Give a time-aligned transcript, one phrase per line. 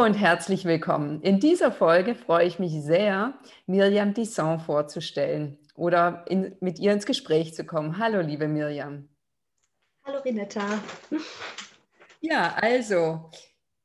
[0.00, 1.20] Hallo und herzlich willkommen.
[1.20, 3.34] In dieser Folge freue ich mich sehr,
[3.66, 7.98] Miriam Disson vorzustellen oder in, mit ihr ins Gespräch zu kommen.
[7.98, 9.10] Hallo, liebe Miriam.
[10.06, 10.82] Hallo, Renetta.
[12.22, 13.30] Ja, also,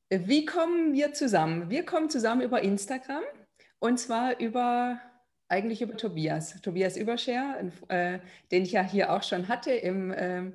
[0.09, 1.69] wie kommen wir zusammen?
[1.69, 3.23] Wir kommen zusammen über Instagram
[3.79, 5.01] und zwar über
[5.49, 8.19] eigentlich über Tobias, Tobias Überscher, äh,
[8.51, 10.49] den ich ja hier auch schon hatte im, äh,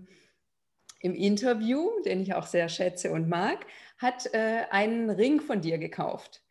[1.01, 3.67] im Interview, den ich auch sehr schätze und mag,
[4.01, 6.43] hat äh, einen Ring von dir gekauft.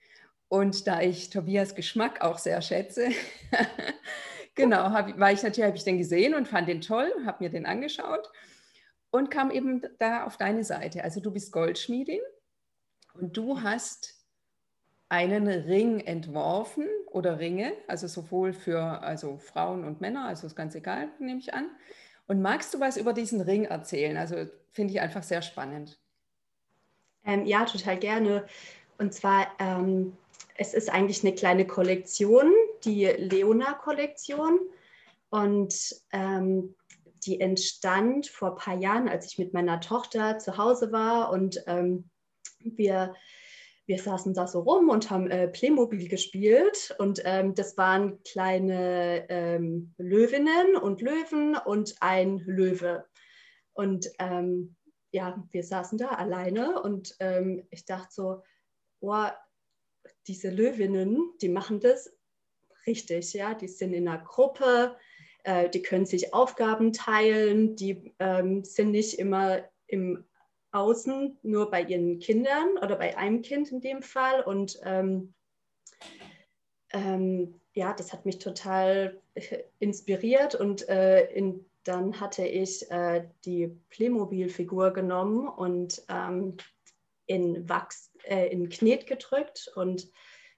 [0.47, 3.09] Und da ich Tobias Geschmack auch sehr schätze,
[4.55, 7.49] genau, hab, war ich natürlich, habe ich den gesehen und fand den toll, habe mir
[7.49, 8.31] den angeschaut
[9.11, 11.03] und kam eben da auf deine Seite.
[11.03, 12.21] Also du bist Goldschmiedin
[13.13, 14.15] und du hast
[15.09, 20.75] einen Ring entworfen oder Ringe, also sowohl für also Frauen und Männer, also ist ganz
[20.75, 21.67] egal, nehme ich an.
[22.27, 24.17] Und magst du was über diesen Ring erzählen?
[24.17, 25.99] Also finde ich einfach sehr spannend.
[27.25, 28.45] Ähm, ja, total gerne.
[28.97, 30.17] Und zwar, ähm,
[30.55, 32.51] es ist eigentlich eine kleine Kollektion,
[32.83, 34.59] die Leona-Kollektion.
[35.29, 36.75] Und ähm,
[37.25, 41.63] die entstand vor ein paar Jahren, als ich mit meiner Tochter zu Hause war und
[41.67, 42.09] ähm,
[42.59, 43.13] wir
[43.89, 49.27] wir saßen da so rum und haben äh, Playmobil gespielt und ähm, das waren kleine
[49.29, 53.05] ähm, Löwinnen und Löwen und ein Löwe.
[53.73, 54.75] Und ähm,
[55.11, 58.43] ja, wir saßen da alleine und ähm, ich dachte so,
[58.99, 59.27] oh,
[60.27, 62.15] diese Löwinnen, die machen das
[62.85, 64.95] richtig, ja, die sind in einer Gruppe,
[65.43, 70.25] äh, die können sich Aufgaben teilen, die ähm, sind nicht immer im
[70.71, 74.43] außen nur bei ihren Kindern oder bei einem Kind in dem Fall.
[74.43, 75.33] Und ähm,
[76.91, 83.27] ähm, ja, das hat mich total äh, inspiriert und äh, in, dann hatte ich äh,
[83.45, 86.57] die Playmobil-Figur genommen und ähm,
[87.25, 90.11] in Wachs, äh, in Knet gedrückt und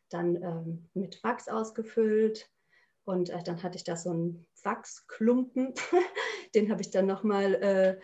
[0.10, 2.50] dann ähm, mit Wachs ausgefüllt.
[3.04, 5.74] Und äh, dann hatte ich da so einen Wachsklumpen,
[6.56, 8.00] den habe ich dann nochmal äh,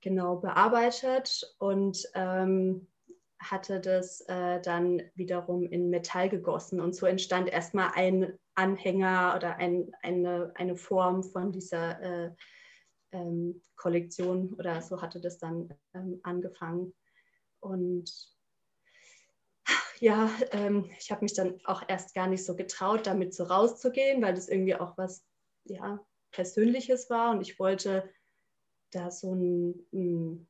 [0.00, 2.86] genau bearbeitet und ähm,
[3.38, 6.80] hatte das äh, dann wiederum in Metall gegossen.
[6.80, 12.30] Und so entstand erstmal ein Anhänger oder ein, eine, eine Form von dieser äh,
[13.12, 16.94] ähm, Kollektion oder so hatte das dann ähm, angefangen.
[17.60, 18.12] Und
[20.00, 24.22] ja, ähm, ich habe mich dann auch erst gar nicht so getraut, damit so rauszugehen,
[24.22, 25.24] weil das irgendwie auch was
[25.64, 28.08] ja, Persönliches war und ich wollte
[28.90, 30.48] da so ein, ein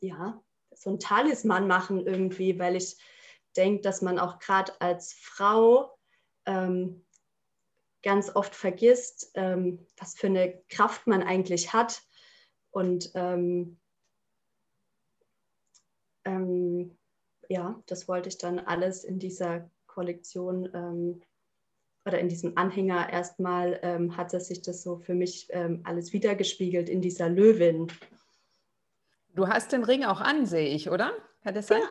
[0.00, 0.42] ja,
[0.74, 2.96] so ein Talisman machen irgendwie, weil ich
[3.56, 5.98] denke, dass man auch gerade als Frau
[6.46, 7.04] ähm,
[8.02, 12.02] ganz oft vergisst, ähm, was für eine Kraft man eigentlich hat.
[12.70, 13.78] Und ähm,
[16.24, 16.98] ähm
[17.48, 21.22] ja, das wollte ich dann alles in dieser Kollektion ähm,
[22.06, 25.48] oder in diesem Anhänger erstmal ähm, hat sich das so für mich
[25.84, 27.92] alles wiedergespiegelt in dieser Löwin.
[29.34, 31.12] Du hast den Ring auch an, sehe ich, oder?
[31.42, 31.82] Kann das sein?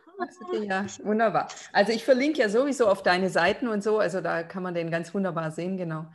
[0.52, 0.82] Ja.
[0.82, 1.48] ja, wunderbar.
[1.72, 4.90] Also ich verlinke ja sowieso auf deine Seiten und so, also da kann man den
[4.90, 6.06] ganz wunderbar sehen, genau.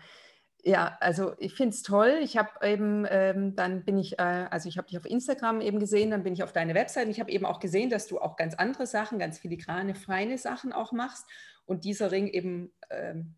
[0.63, 2.19] Ja, also ich finde es toll.
[2.21, 5.79] Ich habe eben, ähm, dann bin ich, äh, also ich habe dich auf Instagram eben
[5.79, 7.09] gesehen, dann bin ich auf deine Webseite.
[7.09, 10.73] Ich habe eben auch gesehen, dass du auch ganz andere Sachen, ganz filigrane, feine Sachen
[10.73, 11.25] auch machst.
[11.65, 13.35] Und dieser Ring eben ähm,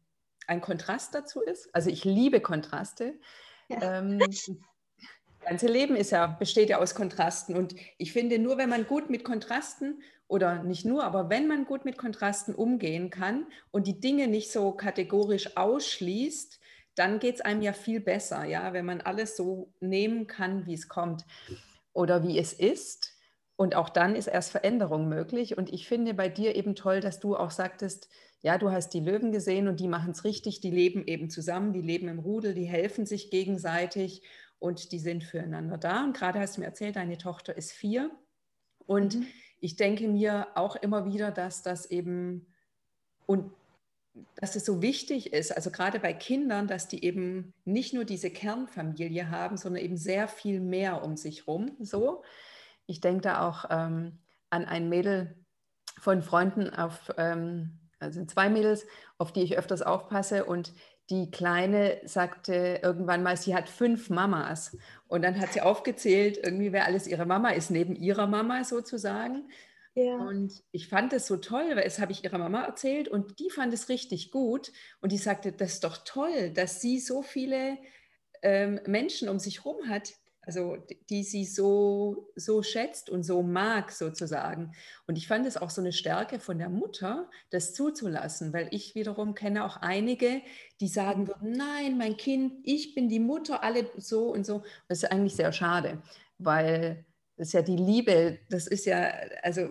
[0.47, 1.69] ein Kontrast dazu ist.
[1.73, 3.19] Also ich liebe Kontraste.
[3.67, 3.99] Ja.
[3.99, 4.19] Ähm,
[5.39, 7.55] das ganze Leben ist ja, besteht ja aus Kontrasten.
[7.55, 11.65] Und ich finde, nur wenn man gut mit Kontrasten oder nicht nur, aber wenn man
[11.65, 16.59] gut mit Kontrasten umgehen kann und die Dinge nicht so kategorisch ausschließt,
[16.95, 20.73] dann geht es einem ja viel besser, ja, wenn man alles so nehmen kann, wie
[20.73, 21.25] es kommt
[21.93, 23.15] oder wie es ist.
[23.55, 25.57] Und auch dann ist erst Veränderung möglich.
[25.57, 28.09] Und ich finde bei dir eben toll, dass du auch sagtest,
[28.41, 31.73] ja, du hast die Löwen gesehen und die machen es richtig, die leben eben zusammen,
[31.73, 34.21] die leben im Rudel, die helfen sich gegenseitig
[34.59, 36.03] und die sind füreinander da.
[36.03, 38.11] Und gerade hast du mir erzählt, deine Tochter ist vier.
[38.85, 39.27] Und mhm.
[39.59, 42.47] ich denke mir auch immer wieder, dass das eben
[43.25, 43.51] und
[44.35, 48.31] dass es so wichtig ist, also gerade bei Kindern, dass die eben nicht nur diese
[48.31, 51.77] Kernfamilie haben, sondern eben sehr viel mehr um sich rum.
[51.79, 52.23] So,
[52.85, 54.17] ich denke da auch ähm,
[54.49, 55.35] an ein Mädel
[55.99, 58.85] von Freunden auf ähm, Also zwei Mädels,
[59.17, 60.73] auf die ich öfters aufpasse und
[61.09, 64.77] die Kleine sagte irgendwann mal, sie hat fünf Mamas.
[65.07, 69.49] Und dann hat sie aufgezählt, irgendwie wer alles ihre Mama ist, neben ihrer Mama sozusagen.
[69.95, 70.15] Ja.
[70.15, 73.49] Und ich fand es so toll, weil es habe ich ihrer Mama erzählt und die
[73.49, 74.71] fand es richtig gut.
[75.01, 77.77] Und die sagte, das ist doch toll, dass sie so viele
[78.41, 80.77] ähm, Menschen um sich herum hat, also
[81.09, 84.71] die sie so, so schätzt und so mag sozusagen.
[85.07, 88.95] Und ich fand es auch so eine Stärke von der Mutter, das zuzulassen, weil ich
[88.95, 90.41] wiederum kenne auch einige,
[90.79, 94.63] die sagen würden, nein, mein Kind, ich bin die Mutter, alle so und so.
[94.87, 96.01] Das ist eigentlich sehr schade,
[96.37, 97.05] weil
[97.37, 99.11] das ist ja die Liebe, das ist ja,
[99.43, 99.69] also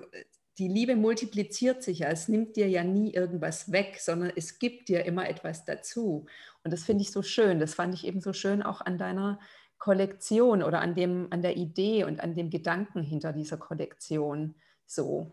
[0.59, 4.89] die Liebe multipliziert sich ja, es nimmt dir ja nie irgendwas weg, sondern es gibt
[4.89, 6.27] dir immer etwas dazu.
[6.65, 9.39] Und das finde ich so schön, das fand ich eben so schön auch an deiner
[9.79, 14.55] Kollektion oder an, dem, an der Idee und an dem Gedanken hinter dieser Kollektion
[14.87, 15.33] so.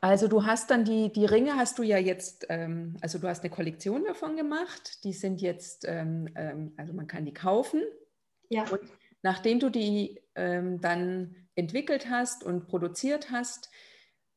[0.00, 3.42] Also du hast dann die, die Ringe hast du ja jetzt, ähm, also du hast
[3.42, 7.82] eine Kollektion davon gemacht, die sind jetzt, ähm, ähm, also man kann die kaufen.
[8.48, 8.64] Ja.
[8.70, 8.80] Und
[9.22, 13.70] nachdem du die ähm, dann entwickelt hast und produziert hast,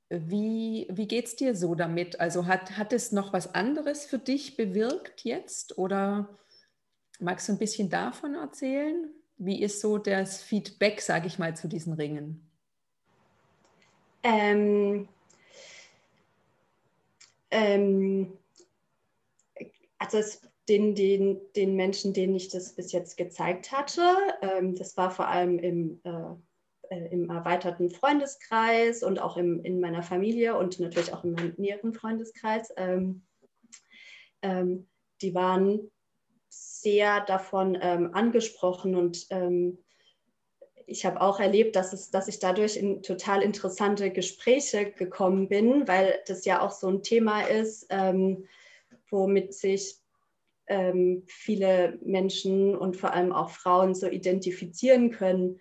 [0.09, 2.19] wie, wie geht es dir so damit?
[2.19, 6.27] Also hat, hat es noch was anderes für dich bewirkt jetzt oder
[7.21, 9.13] Magst du ein bisschen davon erzählen?
[9.38, 12.50] Wie ist so das Feedback, sage ich mal, zu diesen Ringen?
[14.23, 15.07] Ähm,
[17.51, 18.33] ähm,
[20.00, 24.01] also es, den, den, den Menschen, denen ich das bis jetzt gezeigt hatte,
[24.41, 29.79] ähm, das war vor allem im, äh, äh, im erweiterten Freundeskreis und auch im, in
[29.79, 32.74] meiner Familie und natürlich auch in meinem näheren Freundeskreis.
[32.77, 33.21] Ähm,
[34.41, 34.88] ähm,
[35.21, 35.90] die waren
[36.81, 39.78] sehr davon ähm, angesprochen und ähm,
[40.92, 45.88] ich habe auch erlebt, dass, es, dass ich dadurch in total interessante Gespräche gekommen bin,
[45.88, 48.45] weil das ja auch so ein Thema ist, ähm,
[49.10, 49.95] womit sich
[50.68, 55.60] ähm, viele Menschen und vor allem auch Frauen so identifizieren können,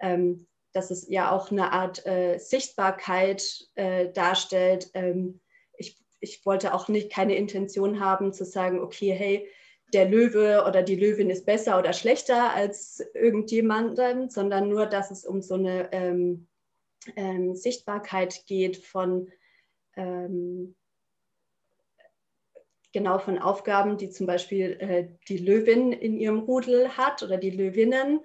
[0.00, 4.90] ähm, dass es ja auch eine Art äh, Sichtbarkeit äh, darstellt.
[4.94, 5.40] Ähm,
[5.76, 9.48] ich, ich wollte auch nicht keine Intention haben zu sagen, okay, hey,
[9.92, 15.24] der Löwe oder die Löwin ist besser oder schlechter als irgendjemandem, sondern nur, dass es
[15.24, 16.48] um so eine ähm,
[17.16, 19.30] ähm, Sichtbarkeit geht von
[19.96, 20.74] ähm,
[22.92, 27.50] genau von Aufgaben, die zum Beispiel äh, die Löwin in ihrem Rudel hat oder die
[27.50, 28.20] Löwinnen,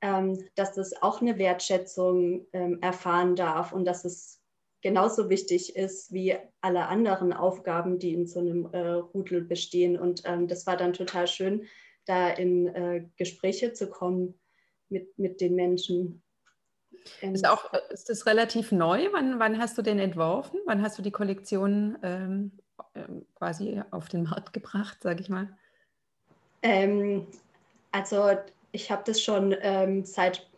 [0.00, 4.37] ähm, dass das auch eine Wertschätzung ähm, erfahren darf und dass es
[4.82, 9.98] genauso wichtig ist wie alle anderen Aufgaben, die in so einem äh, Rudel bestehen.
[9.98, 11.66] Und ähm, das war dann total schön,
[12.04, 14.38] da in äh, Gespräche zu kommen
[14.88, 16.22] mit, mit den Menschen.
[17.20, 19.08] Ist, auch, ist das relativ neu?
[19.12, 20.60] Wann, wann hast du den entworfen?
[20.66, 22.52] Wann hast du die Kollektion ähm,
[22.94, 25.56] ähm quasi auf den Markt gebracht, sage ich mal?
[26.62, 27.26] Ähm,
[27.92, 28.30] also
[28.72, 30.48] ich habe das schon ähm, seit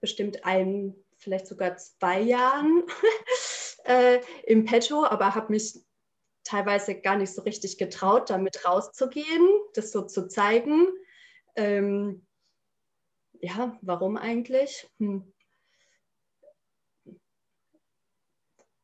[0.00, 2.84] bestimmt einem vielleicht sogar zwei Jahren
[3.84, 5.78] äh, im Petto, aber habe mich
[6.44, 10.88] teilweise gar nicht so richtig getraut, damit rauszugehen, das so zu zeigen.
[11.54, 12.26] Ähm,
[13.40, 14.88] ja, warum eigentlich?
[14.98, 15.32] Hm.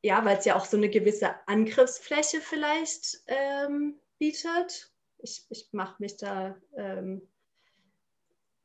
[0.02, 4.92] Ja, weil es ja auch so eine gewisse Angriffsfläche vielleicht ähm, bietet.
[5.18, 7.28] Ich, ich mache mich da ähm,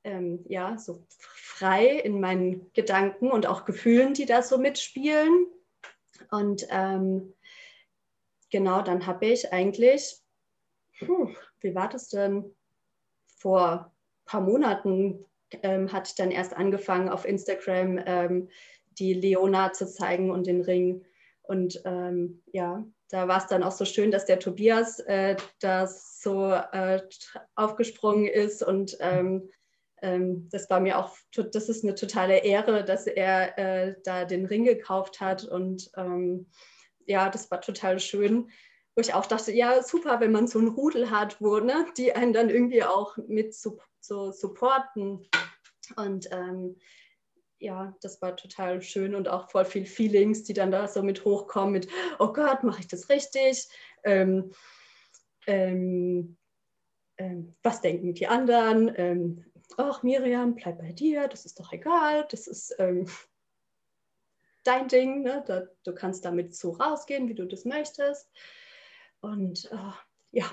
[0.03, 5.48] ähm, ja, so frei in meinen Gedanken und auch Gefühlen, die da so mitspielen.
[6.29, 7.34] Und ähm,
[8.50, 10.20] genau, dann habe ich eigentlich,
[11.00, 11.29] puh,
[11.60, 12.55] wie war das denn?
[13.38, 15.25] Vor ein paar Monaten
[15.63, 18.50] ähm, hatte ich dann erst angefangen, auf Instagram ähm,
[19.00, 21.05] die Leona zu zeigen und den Ring.
[21.43, 25.88] Und ähm, ja, da war es dann auch so schön, dass der Tobias äh, da
[25.88, 27.01] so äh,
[27.55, 29.50] aufgesprungen ist und ähm,
[30.01, 34.65] das war mir auch, das ist eine totale Ehre, dass er äh, da den Ring
[34.65, 36.48] gekauft hat und ähm,
[37.05, 38.50] ja, das war total schön,
[38.96, 42.13] wo ich auch dachte, ja, super, wenn man so einen Rudel hat, wo, ne, die
[42.13, 45.27] einen dann irgendwie auch mit so, so supporten
[45.96, 46.77] und ähm,
[47.60, 51.25] ja, das war total schön und auch voll viel Feelings, die dann da so mit
[51.25, 53.67] hochkommen, mit, oh Gott, mache ich das richtig?
[54.03, 54.51] Ähm,
[55.46, 56.38] ähm,
[57.17, 59.50] ähm, was denken die anderen?
[59.77, 63.07] Ach Miriam, bleib bei dir, das ist doch egal, das ist ähm,
[64.63, 65.43] dein Ding, ne?
[65.45, 68.29] Da, du kannst damit so rausgehen, wie du das möchtest.
[69.21, 69.91] Und äh,
[70.31, 70.45] ja.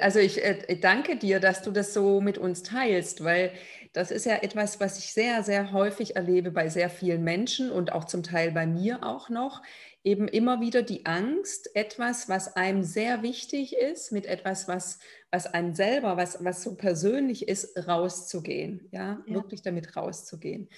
[0.00, 3.52] Also ich äh, danke dir, dass du das so mit uns teilst, weil
[3.92, 7.92] das ist ja etwas, was ich sehr, sehr häufig erlebe bei sehr vielen Menschen und
[7.92, 9.62] auch zum Teil bei mir auch noch
[10.08, 15.00] eben immer wieder die Angst, etwas, was einem sehr wichtig ist, mit etwas, was,
[15.30, 19.34] was einem selber, was, was so persönlich ist, rauszugehen, ja, ja.
[19.34, 20.70] wirklich damit rauszugehen.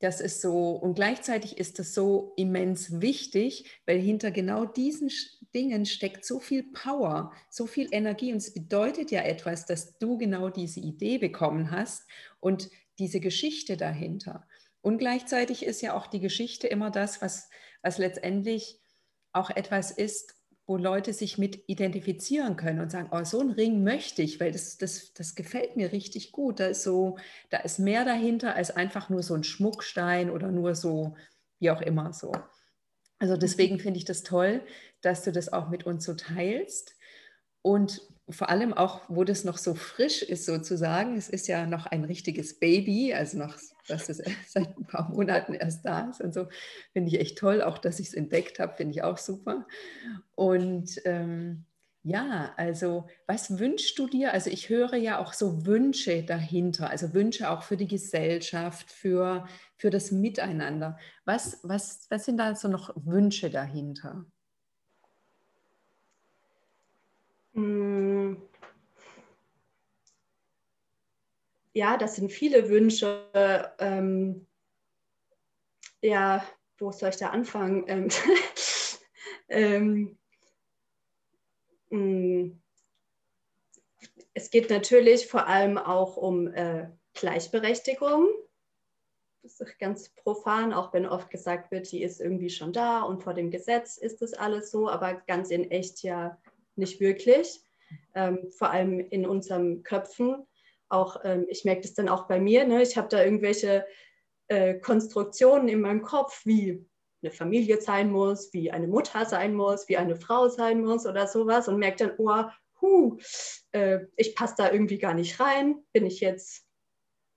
[0.00, 5.10] Das ist so, und gleichzeitig ist das so immens wichtig, weil hinter genau diesen
[5.54, 8.32] Dingen steckt so viel Power, so viel Energie.
[8.32, 12.08] Und es bedeutet ja etwas, dass du genau diese Idee bekommen hast
[12.40, 14.46] und diese Geschichte dahinter.
[14.80, 17.50] Und gleichzeitig ist ja auch die Geschichte immer das, was,
[17.88, 18.78] was letztendlich
[19.32, 20.34] auch etwas ist,
[20.66, 24.52] wo Leute sich mit identifizieren können und sagen, oh, so einen Ring möchte ich, weil
[24.52, 26.60] das, das, das gefällt mir richtig gut.
[26.60, 27.16] Da ist so,
[27.48, 31.16] da ist mehr dahinter als einfach nur so ein Schmuckstein oder nur so,
[31.60, 32.32] wie auch immer so.
[33.18, 34.60] Also deswegen finde ich das toll,
[35.00, 36.94] dass du das auch mit uns so teilst.
[37.68, 41.18] Und vor allem auch, wo das noch so frisch ist sozusagen.
[41.18, 43.54] Es ist ja noch ein richtiges Baby, also noch,
[43.86, 46.48] dass es seit ein paar Monaten erst da ist und so.
[46.94, 47.60] Finde ich echt toll.
[47.60, 49.66] Auch, dass ich es entdeckt habe, finde ich auch super.
[50.34, 51.66] Und ähm,
[52.04, 54.32] ja, also was wünschst du dir?
[54.32, 59.46] Also ich höre ja auch so Wünsche dahinter, also Wünsche auch für die Gesellschaft, für,
[59.76, 60.96] für das Miteinander.
[61.26, 64.24] Was, was, was sind da so noch Wünsche dahinter?
[71.78, 73.30] Ja, das sind viele Wünsche.
[73.78, 74.46] Ähm,
[76.02, 76.44] ja,
[76.78, 77.84] wo soll ich da anfangen?
[77.86, 78.08] Ähm,
[79.48, 80.18] ähm,
[81.90, 82.60] mm.
[84.34, 88.28] es geht natürlich vor allem auch um äh, Gleichberechtigung.
[89.42, 93.22] Das ist ganz profan, auch wenn oft gesagt wird, die ist irgendwie schon da und
[93.22, 96.36] vor dem Gesetz ist das alles so, aber ganz in echt ja
[96.78, 97.60] nicht wirklich,
[98.14, 100.46] ähm, vor allem in unseren Köpfen.
[100.88, 102.66] Auch ähm, ich merke das dann auch bei mir.
[102.66, 102.82] Ne?
[102.82, 103.86] Ich habe da irgendwelche
[104.48, 106.86] äh, Konstruktionen in meinem Kopf, wie
[107.22, 111.26] eine Familie sein muss, wie eine Mutter sein muss, wie eine Frau sein muss oder
[111.26, 112.44] sowas und merke dann, oh,
[112.80, 113.18] huh,
[113.72, 115.84] äh, ich passe da irgendwie gar nicht rein.
[115.92, 116.64] Bin ich jetzt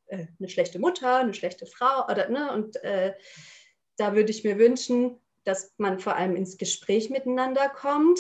[0.08, 2.52] äh, eine schlechte Mutter, eine schlechte Frau oder ne?
[2.54, 3.14] Und äh,
[3.98, 8.20] da würde ich mir wünschen, dass man vor allem ins Gespräch miteinander kommt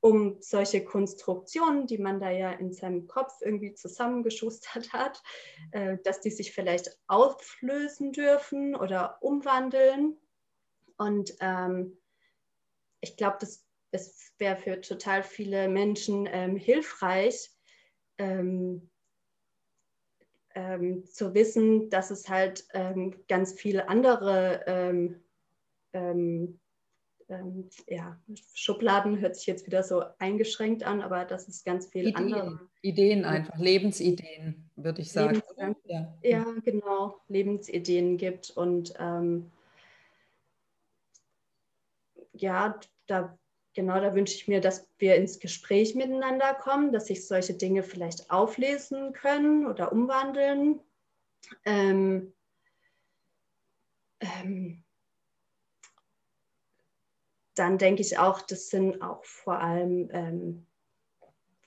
[0.00, 5.22] um solche Konstruktionen, die man da ja in seinem Kopf irgendwie zusammengeschustert hat,
[5.72, 10.16] äh, dass die sich vielleicht auflösen dürfen oder umwandeln.
[10.96, 11.98] Und ähm,
[13.00, 17.50] ich glaube, das, das wäre für total viele Menschen ähm, hilfreich,
[18.18, 18.90] ähm,
[20.54, 25.24] ähm zu wissen, dass es halt ähm, ganz viele andere ähm,
[27.28, 28.18] ähm, ja,
[28.54, 32.60] Schubladen hört sich jetzt wieder so eingeschränkt an, aber das ist ganz viel Ideen, andere.
[32.82, 35.42] Ideen einfach, Lebensideen, würde ich sagen.
[35.84, 36.14] Ja.
[36.22, 36.44] ja.
[36.64, 38.50] genau, Lebensideen gibt.
[38.50, 39.50] Und ähm,
[42.32, 43.38] ja, da
[43.74, 47.82] genau, da wünsche ich mir, dass wir ins Gespräch miteinander kommen, dass sich solche Dinge
[47.82, 50.80] vielleicht auflesen können oder umwandeln.
[51.64, 52.32] Ähm,
[54.20, 54.82] ähm,
[57.58, 60.66] dann denke ich auch, das sind auch vor allem, ähm,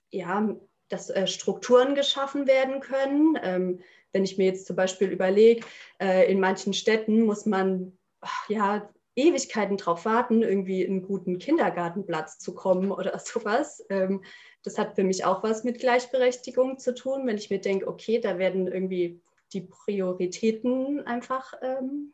[0.10, 0.56] ja,
[0.90, 3.38] dass äh, Strukturen geschaffen werden können.
[3.42, 3.80] Ähm,
[4.12, 5.66] wenn ich mir jetzt zum Beispiel überlege,
[6.02, 12.40] äh, in manchen Städten muss man ach, ja Ewigkeiten darauf warten, irgendwie einen guten Kindergartenplatz
[12.40, 13.86] zu kommen oder sowas.
[13.90, 14.24] Ähm,
[14.64, 18.20] das hat für mich auch was mit Gleichberechtigung zu tun, wenn ich mir denke, okay,
[18.20, 19.22] da werden irgendwie
[19.54, 22.14] die Prioritäten einfach ähm,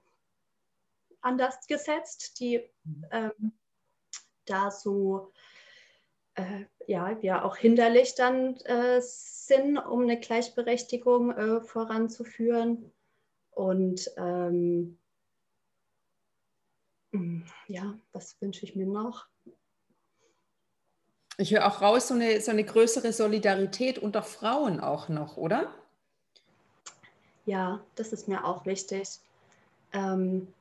[1.22, 3.05] anders gesetzt, die mhm.
[3.12, 3.51] ähm,
[4.50, 5.32] da so
[6.36, 12.92] äh, ja, ja auch hinderlich dann äh, sind, um eine Gleichberechtigung äh, voranzuführen.
[13.51, 14.98] Und ähm,
[17.12, 19.25] hm, ja, was wünsche ich mir noch?
[21.39, 25.74] Ich höre auch raus, so eine, so eine größere Solidarität unter Frauen auch noch, oder?
[27.46, 29.20] Ja, das ist mir auch wichtig.
[29.94, 30.54] Ähm,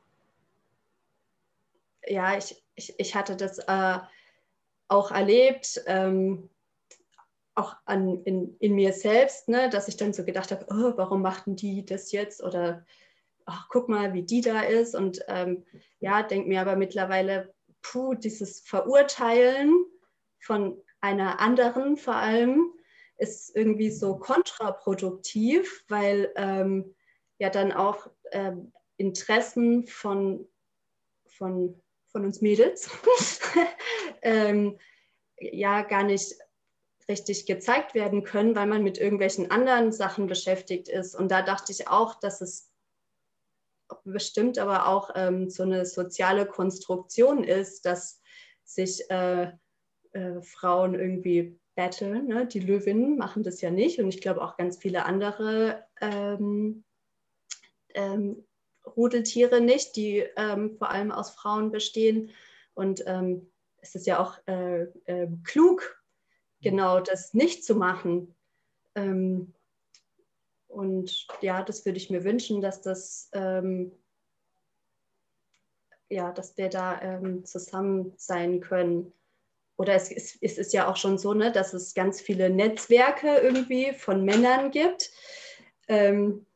[2.07, 3.99] ja, ich, ich, ich hatte das äh,
[4.89, 6.51] auch erlebt, ähm,
[7.55, 11.23] auch an, in, in mir selbst, ne, dass ich dann so gedacht habe, oh, warum
[11.23, 12.43] machten die das jetzt?
[12.43, 12.85] Oder
[13.47, 14.95] ach, guck mal, wie die da ist.
[14.95, 15.65] Und ähm,
[16.01, 19.73] ja, denke mir aber mittlerweile, puh, dieses Verurteilen
[20.39, 22.73] von einer anderen vor allem
[23.19, 26.95] ist irgendwie so kontraproduktiv, weil ähm,
[27.39, 30.47] ja dann auch ähm, Interessen von,
[31.27, 31.81] von
[32.17, 32.89] von uns Mädels
[34.23, 34.79] ähm,
[35.39, 36.33] ja gar nicht
[37.11, 41.15] richtig gezeigt werden können, weil man mit irgendwelchen anderen Sachen beschäftigt ist.
[41.15, 42.73] Und da dachte ich auch, dass es
[44.05, 48.23] bestimmt aber auch ähm, so eine soziale Konstruktion ist, dass
[48.65, 49.53] sich äh,
[50.13, 52.29] äh, Frauen irgendwie battlen.
[52.29, 52.47] Ne?
[52.47, 56.83] Die Löwinnen machen das ja nicht und ich glaube auch ganz viele andere ähm,
[57.93, 58.47] ähm,
[58.87, 62.31] Rudeltiere nicht, die ähm, vor allem aus Frauen bestehen.
[62.75, 66.03] Und ähm, es ist ja auch äh, äh, klug,
[66.61, 68.35] genau das nicht zu machen.
[68.95, 69.55] Ähm,
[70.69, 73.93] und ja, das würde ich mir wünschen, dass das ähm,
[76.09, 79.13] ja, dass wir da ähm, zusammen sein können.
[79.77, 83.37] Oder es ist, es ist ja auch schon so, ne, dass es ganz viele Netzwerke
[83.37, 85.11] irgendwie von Männern gibt.
[85.89, 86.47] Ähm,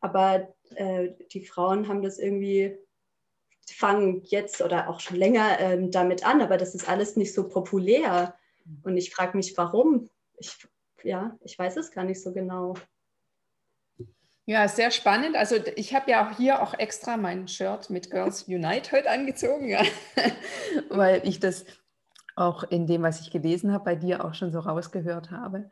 [0.00, 2.76] aber äh, die Frauen haben das irgendwie,
[3.66, 7.48] fangen jetzt oder auch schon länger ähm, damit an, aber das ist alles nicht so
[7.48, 8.34] populär.
[8.82, 10.08] Und ich frage mich, warum.
[10.38, 10.66] Ich,
[11.02, 12.74] ja, ich weiß es gar nicht so genau.
[14.46, 15.36] Ja, sehr spannend.
[15.36, 19.68] Also ich habe ja auch hier auch extra mein Shirt mit Girls Unite heute angezogen,
[19.68, 19.82] ja.
[20.90, 21.64] weil ich das
[22.36, 25.70] auch in dem, was ich gelesen habe, bei dir auch schon so rausgehört habe.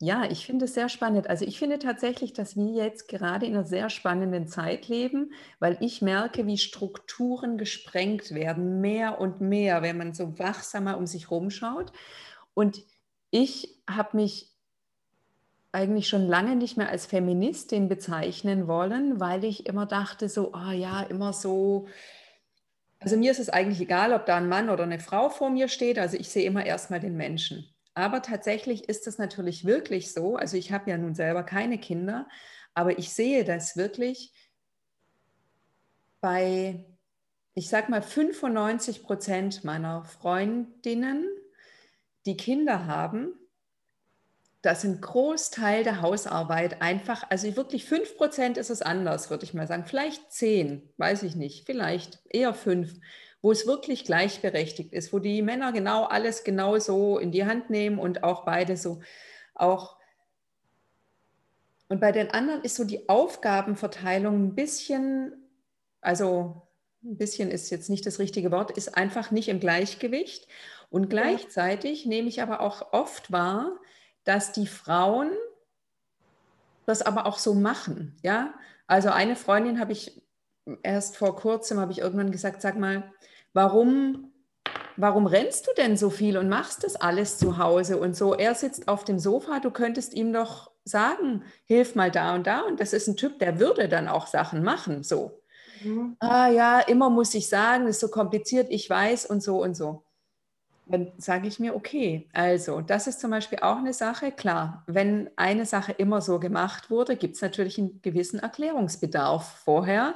[0.00, 1.28] Ja, ich finde es sehr spannend.
[1.30, 5.76] Also ich finde tatsächlich, dass wir jetzt gerade in einer sehr spannenden Zeit leben, weil
[5.80, 11.30] ich merke, wie Strukturen gesprengt werden, mehr und mehr, wenn man so wachsamer um sich
[11.30, 11.92] rumschaut.
[12.54, 12.82] Und
[13.30, 14.50] ich habe mich
[15.72, 20.70] eigentlich schon lange nicht mehr als Feministin bezeichnen wollen, weil ich immer dachte, so, oh
[20.70, 21.88] ja, immer so.
[23.00, 25.68] Also mir ist es eigentlich egal, ob da ein Mann oder eine Frau vor mir
[25.68, 25.98] steht.
[25.98, 27.73] Also ich sehe immer erstmal den Menschen.
[27.94, 30.36] Aber tatsächlich ist es natürlich wirklich so.
[30.36, 32.28] Also ich habe ja nun selber keine Kinder,
[32.74, 34.32] aber ich sehe das wirklich
[36.20, 36.84] bei,
[37.54, 41.28] ich sag mal, 95 Prozent meiner Freundinnen,
[42.26, 43.34] die Kinder haben,
[44.62, 49.66] dass ein Großteil der Hausarbeit einfach, also wirklich 5% ist es anders, würde ich mal
[49.66, 49.84] sagen.
[49.84, 52.94] Vielleicht 10, weiß ich nicht, vielleicht eher 5,
[53.44, 57.68] wo es wirklich gleichberechtigt ist, wo die Männer genau alles genau so in die Hand
[57.68, 59.02] nehmen und auch beide so
[59.54, 59.98] auch.
[61.88, 65.50] Und bei den anderen ist so die Aufgabenverteilung ein bisschen,
[66.00, 66.62] also
[67.04, 70.48] ein bisschen ist jetzt nicht das richtige Wort, ist einfach nicht im Gleichgewicht.
[70.88, 73.78] Und gleichzeitig nehme ich aber auch oft wahr,
[74.24, 75.30] dass die Frauen
[76.86, 78.16] das aber auch so machen.
[78.22, 78.54] Ja,
[78.86, 80.22] also eine Freundin habe ich
[80.82, 83.12] erst vor kurzem habe ich irgendwann gesagt, sag mal,
[83.54, 84.30] warum
[84.96, 88.34] warum rennst du denn so viel und machst das alles zu Hause und so?
[88.34, 92.60] Er sitzt auf dem Sofa, du könntest ihm doch sagen, hilf mal da und da.
[92.60, 95.42] Und das ist ein Typ, der würde dann auch Sachen machen, so.
[95.82, 96.16] Mhm.
[96.20, 100.04] Ah ja, immer muss ich sagen, ist so kompliziert, ich weiß und so und so
[100.86, 105.30] dann sage ich mir, okay, also das ist zum Beispiel auch eine Sache, klar, wenn
[105.36, 110.14] eine Sache immer so gemacht wurde, gibt es natürlich einen gewissen Erklärungsbedarf vorher,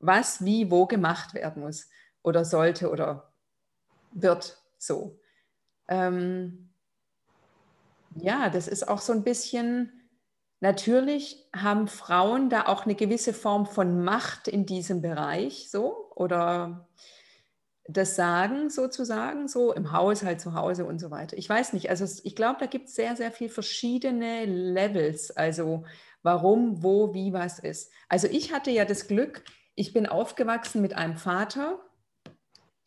[0.00, 1.88] was wie wo gemacht werden muss
[2.24, 3.32] oder sollte oder
[4.12, 5.20] wird so.
[5.86, 6.70] Ähm,
[8.16, 9.92] ja, das ist auch so ein bisschen,
[10.60, 16.88] natürlich haben Frauen da auch eine gewisse Form von Macht in diesem Bereich, so oder
[17.86, 21.36] das Sagen sozusagen, so im Haushalt, zu Hause und so weiter.
[21.36, 25.84] Ich weiß nicht, also ich glaube, da gibt es sehr, sehr viele verschiedene Levels, also
[26.22, 27.92] warum, wo, wie, was ist.
[28.08, 31.78] Also ich hatte ja das Glück, ich bin aufgewachsen mit einem Vater,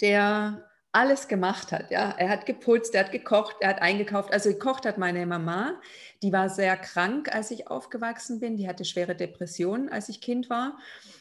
[0.01, 1.91] der alles gemacht hat.
[1.91, 4.33] Ja, er hat geputzt, er hat gekocht, er hat eingekauft.
[4.33, 5.79] Also gekocht hat meine Mama.
[6.23, 8.57] Die war sehr krank, als ich aufgewachsen bin.
[8.57, 10.77] Die hatte schwere Depressionen, als ich Kind war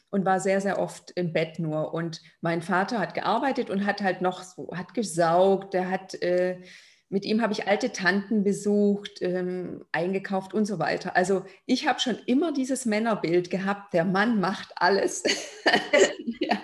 [0.09, 1.93] und war sehr, sehr oft im Bett nur.
[1.93, 6.63] Und mein Vater hat gearbeitet und hat halt noch so, hat gesaugt, der hat, äh,
[7.09, 11.17] mit ihm habe ich alte Tanten besucht, ähm, eingekauft und so weiter.
[11.17, 15.23] Also ich habe schon immer dieses Männerbild gehabt, der Mann macht alles.
[16.41, 16.57] ja.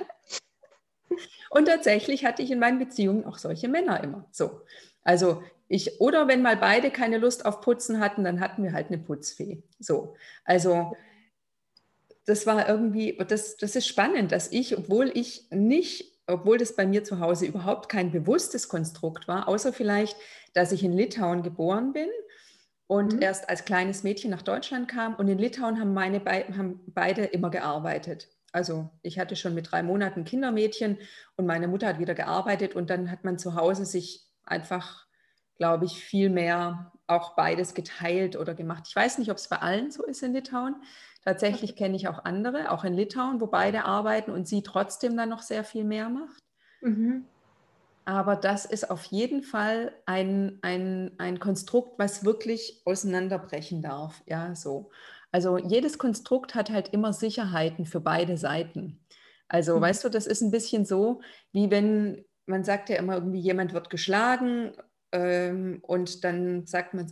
[1.53, 4.25] Und tatsächlich hatte ich in meinen Beziehungen auch solche Männer immer.
[4.31, 4.63] So.
[5.03, 8.87] Also ich, oder wenn mal beide keine Lust auf Putzen hatten, dann hatten wir halt
[8.87, 9.63] eine Putzfee.
[9.79, 10.15] So.
[10.47, 10.97] Also
[12.25, 16.87] das war irgendwie, das, das ist spannend, dass ich, obwohl ich nicht, obwohl das bei
[16.87, 20.17] mir zu Hause überhaupt kein bewusstes Konstrukt war, außer vielleicht,
[20.55, 22.09] dass ich in Litauen geboren bin
[22.87, 23.21] und mhm.
[23.23, 25.17] erst als kleines Mädchen nach Deutschland kam.
[25.17, 28.31] Und in Litauen haben, meine Be haben beide immer gearbeitet.
[28.53, 30.99] Also ich hatte schon mit drei Monaten Kindermädchen
[31.37, 35.07] und meine Mutter hat wieder gearbeitet und dann hat man zu Hause sich einfach,
[35.57, 38.85] glaube ich, viel mehr auch beides geteilt oder gemacht.
[38.89, 40.77] Ich weiß nicht, ob es bei allen so ist in Litauen.
[41.25, 45.31] Tatsächlich kenne ich auch andere, auch in Litauen, wo beide arbeiten und sie trotzdem dann
[45.31, 46.43] noch sehr viel mehr macht.
[46.81, 47.27] Mhm.
[48.05, 54.23] Aber das ist auf jeden Fall ein, ein, ein Konstrukt, was wirklich auseinanderbrechen darf.
[54.27, 54.91] Ja, so.
[55.33, 59.05] Also jedes Konstrukt hat halt immer Sicherheiten für beide Seiten.
[59.49, 59.81] Also mhm.
[59.81, 61.21] weißt du, das ist ein bisschen so,
[61.53, 64.73] wie wenn man sagt ja immer irgendwie, jemand wird geschlagen
[65.13, 67.07] ähm, und dann sagt man,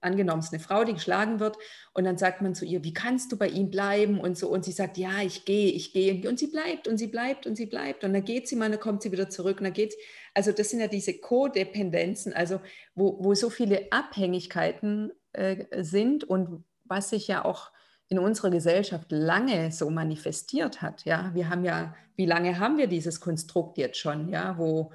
[0.00, 1.56] angenommen es ist eine Frau, die geschlagen wird,
[1.94, 4.48] und dann sagt man zu ihr, wie kannst du bei ihm bleiben und so.
[4.48, 6.28] Und sie sagt, ja, ich gehe, ich gehe.
[6.28, 8.04] Und sie bleibt und sie bleibt und sie bleibt.
[8.04, 9.94] Und dann geht sie mal, dann kommt sie wieder zurück und dann geht
[10.34, 12.60] Also das sind ja diese Codependenzen, also
[12.94, 17.70] wo, wo so viele Abhängigkeiten äh, sind und was sich ja auch
[18.08, 21.04] in unserer Gesellschaft lange so manifestiert hat.
[21.04, 24.92] Ja, wir haben ja, wie lange haben wir dieses Konstrukt jetzt schon, ja, wo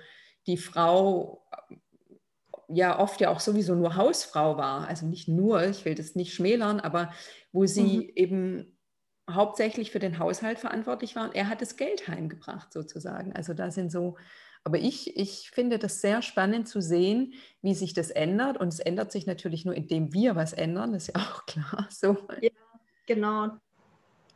[0.48, 1.46] die Frau
[2.74, 6.34] ja oft ja auch sowieso nur Hausfrau war, also nicht nur, ich will das nicht
[6.34, 7.12] schmälern, aber
[7.52, 8.12] wo sie mhm.
[8.16, 8.78] eben
[9.30, 13.34] hauptsächlich für den Haushalt verantwortlich war und er hat das Geld heimgebracht sozusagen.
[13.34, 14.18] Also da sind so,
[14.64, 18.80] aber ich, ich finde das sehr spannend zu sehen, wie sich das ändert und es
[18.80, 22.18] ändert sich natürlich nur, indem wir was ändern, das ist ja auch klar so.
[22.42, 22.52] Ja.
[23.08, 23.50] Genau.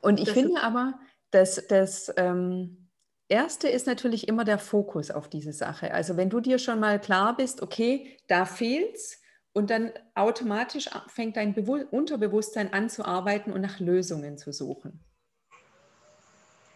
[0.01, 0.99] Und ich das finde aber,
[1.31, 2.85] dass das ähm,
[3.27, 5.93] Erste ist natürlich immer der Fokus auf diese Sache.
[5.93, 9.19] Also wenn du dir schon mal klar bist, okay, da fehlt's
[9.53, 15.03] und dann automatisch fängt dein Bewu Unterbewusstsein an zu arbeiten und nach Lösungen zu suchen.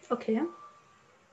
[0.08, 0.42] Okay.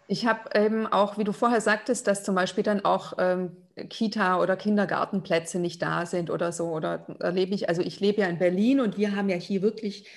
[0.09, 3.57] Ich habe eben auch, wie du vorher sagtest, dass zum Beispiel dann auch ähm,
[3.89, 6.69] Kita- oder Kindergartenplätze nicht da sind oder so.
[6.69, 10.07] Oder erlebe ich, also ich lebe ja in Berlin und wir haben ja hier wirklich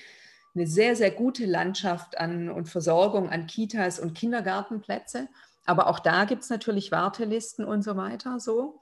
[0.55, 5.29] eine sehr, sehr gute Landschaft an und Versorgung an Kitas und Kindergartenplätze.
[5.67, 8.39] Aber auch da gibt es natürlich Wartelisten und so weiter.
[8.39, 8.81] So.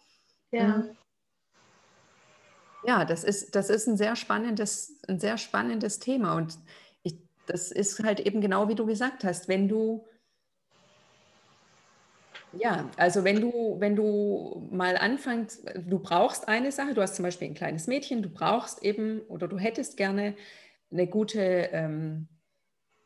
[0.51, 0.79] Ja.
[0.79, 0.97] Mhm.
[2.85, 6.35] Ja, das ist, das ist ein sehr spannendes, ein sehr spannendes Thema.
[6.35, 6.59] Und
[7.03, 7.17] ich,
[7.47, 10.07] das ist halt eben genau wie du gesagt hast, wenn du
[12.53, 17.25] ja, also wenn du, wenn du mal anfängst, du brauchst eine Sache, du hast zum
[17.25, 20.35] Beispiel ein kleines Mädchen, du brauchst eben oder du hättest gerne
[20.91, 21.41] eine gute
[21.73, 22.29] ähm,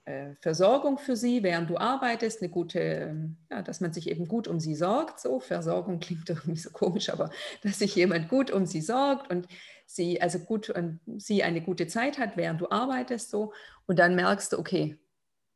[0.05, 4.27] äh, Versorgung für sie, während du arbeitest, eine gute, ähm, ja, dass man sich eben
[4.27, 5.21] gut um sie sorgt.
[5.21, 7.31] So, Versorgung klingt irgendwie so komisch, aber
[7.63, 9.47] dass sich jemand gut um sie sorgt und
[9.87, 13.53] sie also gut und sie eine gute Zeit hat, während du arbeitest, so
[13.87, 14.99] und dann merkst du, okay,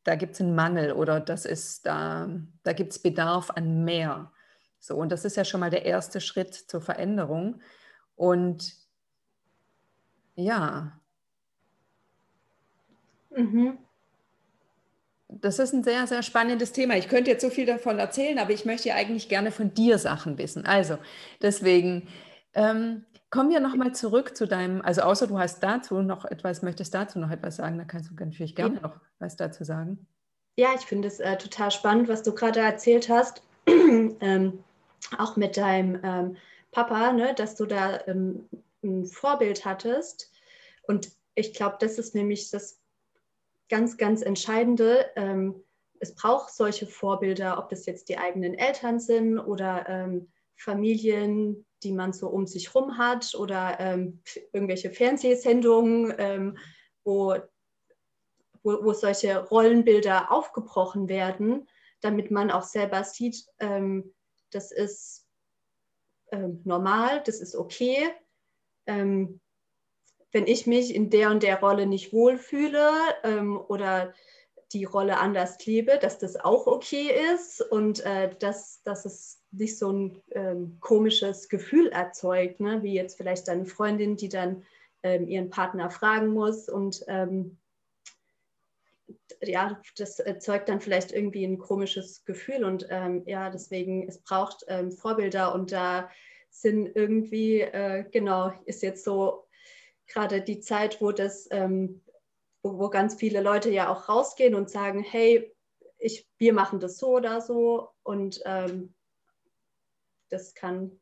[0.07, 2.29] da gibt es einen Mangel oder das ist da,
[2.63, 4.33] da gibt es Bedarf an mehr.
[4.79, 7.61] So, und das ist ja schon mal der erste Schritt zur Veränderung.
[8.15, 8.75] Und
[10.37, 11.01] ja,
[13.37, 13.79] Mhm.
[15.29, 16.97] Das ist ein sehr, sehr spannendes Thema.
[16.97, 19.99] Ich könnte jetzt so viel davon erzählen, aber ich möchte ja eigentlich gerne von dir
[19.99, 20.65] Sachen wissen.
[20.65, 20.99] Also
[21.43, 22.09] deswegen
[22.55, 26.95] ähm, kommen wir nochmal zurück zu deinem, also außer du hast dazu noch etwas, möchtest
[26.95, 28.81] dazu noch etwas sagen, da kannst du natürlich gerne ja.
[28.83, 30.07] noch was dazu sagen.
[30.57, 33.43] Ja, ich finde es äh, total spannend, was du gerade erzählt hast.
[33.67, 34.65] ähm,
[35.19, 36.37] auch mit deinem ähm,
[36.73, 38.49] Papa, ne, dass du da ähm,
[38.83, 40.31] ein Vorbild hattest.
[40.83, 42.81] Und ich glaube, das ist nämlich das
[43.69, 45.07] ganz, ganz Entscheidende.
[45.17, 45.63] Ähm,
[46.01, 51.93] es braucht solche Vorbilder, ob das jetzt die eigenen Eltern sind oder ähm, Familien, die
[51.93, 54.21] man so um sich rum hat oder ähm,
[54.53, 56.59] irgendwelche Fernsehsendungen, ähm,
[57.05, 57.37] wo,
[58.65, 61.69] wo, wo, solche Rollenbilder aufgebrochen werden,
[62.01, 64.13] damit man auch selber sieht, ähm,
[64.51, 65.29] das ist
[66.33, 68.11] ähm, normal, das ist okay.
[68.87, 69.41] Ähm,
[70.33, 72.91] wenn ich mich in der und der Rolle nicht wohlfühle
[73.23, 74.13] ähm, oder
[74.73, 79.79] die Rolle anders lebe, dass das auch okay ist und äh, dass, dass es nicht
[79.79, 82.83] so ein ähm, komisches Gefühl erzeugt, ne?
[82.83, 84.65] wie jetzt vielleicht deine Freundin, die dann
[85.03, 87.59] ähm, ihren Partner fragen muss und ähm,
[89.43, 94.65] ja, das erzeugt dann vielleicht irgendwie ein komisches Gefühl und ähm, ja, deswegen, es braucht
[94.69, 96.11] ähm, Vorbilder und da
[96.51, 99.47] sind irgendwie, äh, genau, ist jetzt so
[100.07, 102.03] gerade die Zeit, wo das, ähm,
[102.63, 105.53] wo, wo, ganz viele Leute ja auch rausgehen und sagen, hey,
[105.99, 108.95] ich, wir machen das so oder so und ähm,
[110.29, 110.99] das kann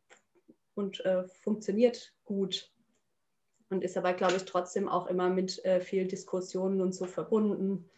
[0.75, 2.71] und äh, funktioniert gut
[3.71, 7.91] und ist aber, glaube ich, trotzdem auch immer mit äh, vielen Diskussionen und so verbunden.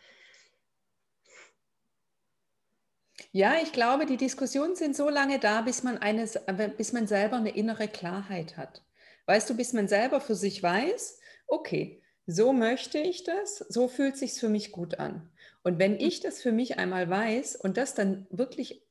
[3.33, 6.39] Ja, ich glaube, die Diskussionen sind so lange da, bis man, eines,
[6.77, 8.83] bis man selber eine innere Klarheit hat.
[9.27, 14.17] Weißt du, bis man selber für sich weiß, okay, so möchte ich das, so fühlt
[14.17, 15.31] sich für mich gut an.
[15.63, 18.86] Und wenn ich das für mich einmal weiß und das dann wirklich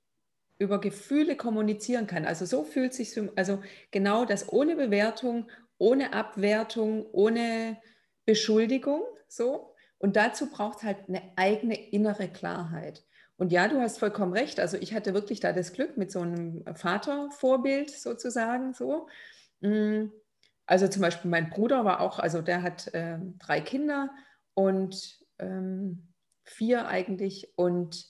[0.57, 7.05] über Gefühle kommunizieren kann, also so fühlt sich also genau das ohne Bewertung, ohne Abwertung,
[7.11, 7.77] ohne
[8.25, 9.73] Beschuldigung, so.
[9.97, 13.03] Und dazu braucht halt eine eigene innere Klarheit.
[13.37, 14.59] Und ja, du hast vollkommen recht.
[14.59, 19.07] Also ich hatte wirklich da das Glück mit so einem Vatervorbild sozusagen so.
[19.61, 20.07] Mm,
[20.65, 24.09] also zum Beispiel mein Bruder war auch, also der hat äh, drei Kinder
[24.53, 26.13] und ähm,
[26.43, 27.53] vier eigentlich.
[27.57, 28.05] Und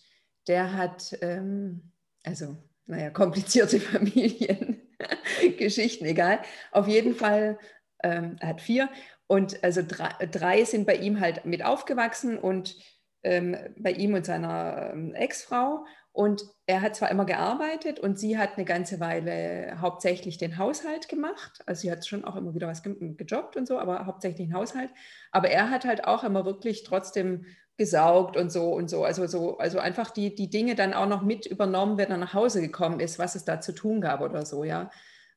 [0.48, 1.92] der hat, ähm,
[2.26, 6.40] also, naja, komplizierte Familiengeschichten, egal.
[6.72, 7.58] Auf jeden Fall,
[8.04, 8.90] ähm, er hat vier.
[9.28, 12.78] Und also drei, drei, sind bei ihm halt mit aufgewachsen und
[13.24, 15.86] ähm, bei ihm und seiner ähm, Ex-Frau.
[16.12, 21.10] Und er hat zwar immer gearbeitet und sie hat eine ganze Weile hauptsächlich den Haushalt
[21.10, 21.62] gemacht.
[21.66, 24.56] Also sie hat schon auch immer wieder was ge gejobbt und so, aber hauptsächlich den
[24.56, 24.92] Haushalt.
[25.32, 27.46] Aber er hat halt auch immer wirklich trotzdem
[27.78, 29.04] gesaugt und so und so.
[29.04, 32.34] Also, so, also einfach die, die Dinge dann auch noch mit übernommen, wenn er nach
[32.34, 34.90] Hause gekommen ist, was es da zu tun gab oder so, ja.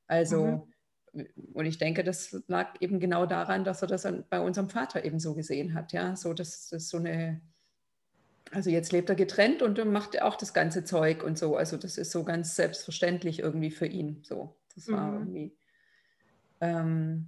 [0.06, 0.66] Also,
[1.12, 1.26] mhm.
[1.52, 5.18] und ich denke, das lag eben genau daran, dass er das bei unserem Vater eben
[5.18, 6.16] so gesehen hat, ja.
[6.16, 7.40] So, das ist so eine
[8.50, 11.56] also jetzt lebt er getrennt und macht er auch das ganze Zeug und so.
[11.56, 14.22] Also das ist so ganz selbstverständlich irgendwie für ihn.
[14.22, 15.14] So, das war mhm.
[15.14, 15.56] irgendwie.
[16.60, 17.26] Ähm,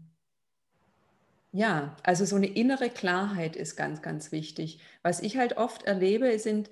[1.53, 4.81] ja, also so eine innere Klarheit ist ganz, ganz wichtig.
[5.03, 6.71] Was ich halt oft erlebe, sind,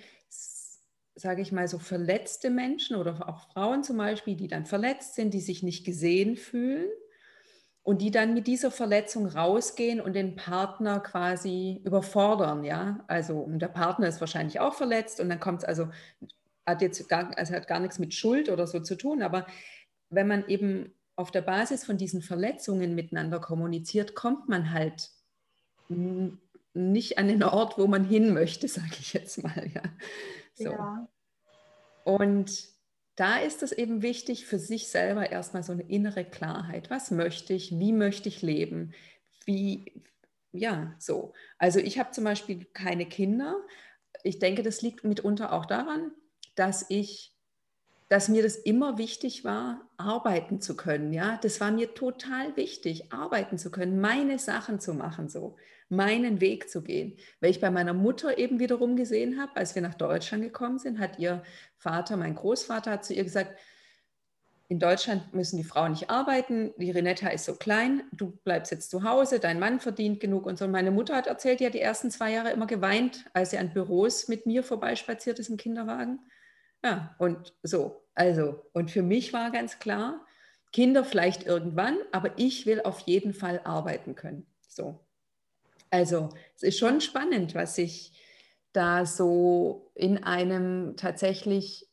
[1.14, 5.34] sage ich mal, so verletzte Menschen oder auch Frauen zum Beispiel, die dann verletzt sind,
[5.34, 6.88] die sich nicht gesehen fühlen
[7.82, 13.04] und die dann mit dieser Verletzung rausgehen und den Partner quasi überfordern, ja.
[13.08, 15.88] Also der Partner ist wahrscheinlich auch verletzt und dann kommt es also,
[16.66, 19.46] hat jetzt gar, also hat gar nichts mit Schuld oder so zu tun, aber
[20.10, 25.10] wenn man eben auf der Basis von diesen Verletzungen miteinander kommuniziert, kommt man halt
[26.74, 29.82] nicht an den Ort, wo man hin möchte, sage ich jetzt mal, ja.
[30.54, 30.70] So.
[30.70, 31.08] Ja.
[32.04, 32.68] Und
[33.16, 36.88] da ist es eben wichtig, für sich selber erstmal so eine innere Klarheit.
[36.88, 37.76] Was möchte ich?
[37.76, 38.94] Wie möchte ich leben?
[39.44, 40.04] Wie,
[40.52, 41.32] ja, so.
[41.58, 43.56] Also ich habe zum Beispiel keine Kinder.
[44.22, 46.12] Ich denke, das liegt mitunter auch daran,
[46.54, 47.34] dass ich,
[48.08, 51.12] dass mir das immer wichtig war, arbeiten zu können.
[51.12, 55.56] Ja, das war mir total wichtig, arbeiten zu können, meine Sachen zu machen, so
[55.88, 57.16] meinen Weg zu gehen.
[57.40, 60.98] Weil ich bei meiner Mutter eben wiederum gesehen habe, als wir nach Deutschland gekommen sind,
[60.98, 61.42] hat ihr
[61.76, 63.58] Vater, mein Großvater, hat zu ihr gesagt,
[64.70, 68.90] in Deutschland müssen die Frauen nicht arbeiten, die Renetta ist so klein, du bleibst jetzt
[68.90, 70.66] zu Hause, dein Mann verdient genug und so.
[70.66, 73.58] Und meine Mutter hat erzählt, die hat die ersten zwei Jahre immer geweint, als sie
[73.58, 76.18] an Büros mit mir vorbeispaziert ist im Kinderwagen.
[76.84, 78.07] Ja, und so.
[78.18, 80.26] Also, und für mich war ganz klar,
[80.72, 84.44] Kinder vielleicht irgendwann, aber ich will auf jeden Fall arbeiten können.
[84.66, 84.98] So.
[85.88, 88.20] Also es ist schon spannend, was sich
[88.72, 91.88] da so in einem tatsächlich,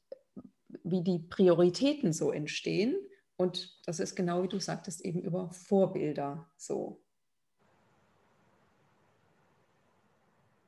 [0.83, 2.95] wie die Prioritäten so entstehen.
[3.37, 7.03] Und das ist genau wie du sagtest, eben über Vorbilder so.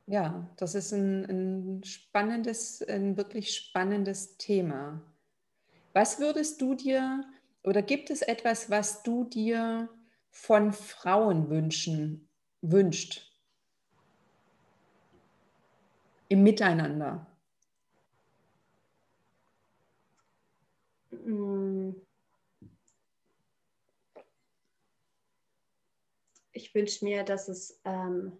[0.05, 5.01] Ja, das ist ein, ein spannendes, ein wirklich spannendes Thema.
[5.97, 7.25] Was würdest du dir
[7.63, 9.89] oder gibt es etwas, was du dir
[10.29, 12.29] von Frauen wünschen
[12.61, 13.33] wünscht.
[16.27, 17.25] Im Miteinander.
[26.51, 28.37] Ich wünsche mir, dass es ähm,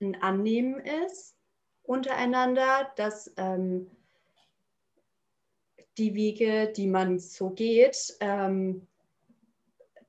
[0.00, 1.36] ein Annehmen ist
[1.82, 3.90] untereinander, dass ähm,
[5.98, 8.86] die Wege, die man so geht, ähm,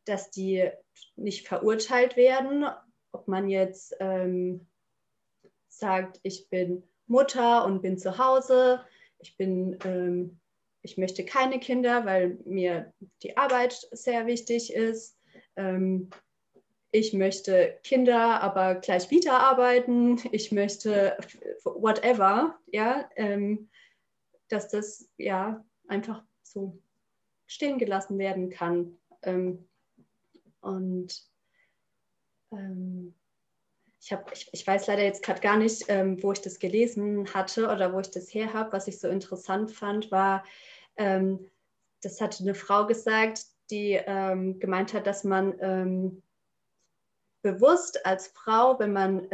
[0.06, 0.70] dass die
[1.16, 2.66] nicht verurteilt werden,
[3.12, 4.66] ob man jetzt ähm,
[5.70, 8.84] sagt, ich bin Mutter und bin zu Hause,
[9.20, 10.40] ich bin, ähm,
[10.82, 15.18] ich möchte keine Kinder, weil mir die Arbeit sehr wichtig ist.
[15.56, 16.10] Ähm,
[16.92, 20.20] ich möchte Kinder, aber gleich wieder arbeiten.
[20.32, 21.18] Ich möchte
[21.64, 23.70] whatever, ja, ähm,
[24.48, 26.80] dass das ja einfach so
[27.48, 28.98] stehen gelassen werden kann.
[29.22, 29.68] Ähm,
[30.62, 31.24] und
[32.52, 33.14] ähm,
[34.00, 37.34] ich, hab, ich, ich, weiß leider jetzt gerade gar nicht, ähm, wo ich das gelesen
[37.34, 38.72] hatte oder wo ich das her habe.
[38.74, 40.44] Was ich so interessant fand, war,
[40.98, 41.50] ähm,
[42.02, 46.22] das hatte eine Frau gesagt, die ähm, gemeint hat, dass man ähm,
[47.42, 49.28] bewusst als Frau, wenn man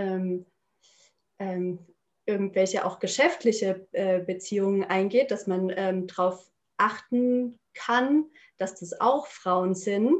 [2.29, 8.25] irgendwelche auch geschäftliche äh, Beziehungen eingeht, dass man darauf achten kann,
[8.57, 10.13] dass das auch Frauen sind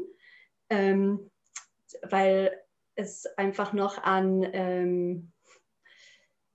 [0.70, 1.30] ähm,
[2.08, 2.58] weil
[2.94, 5.32] es einfach noch an ähm,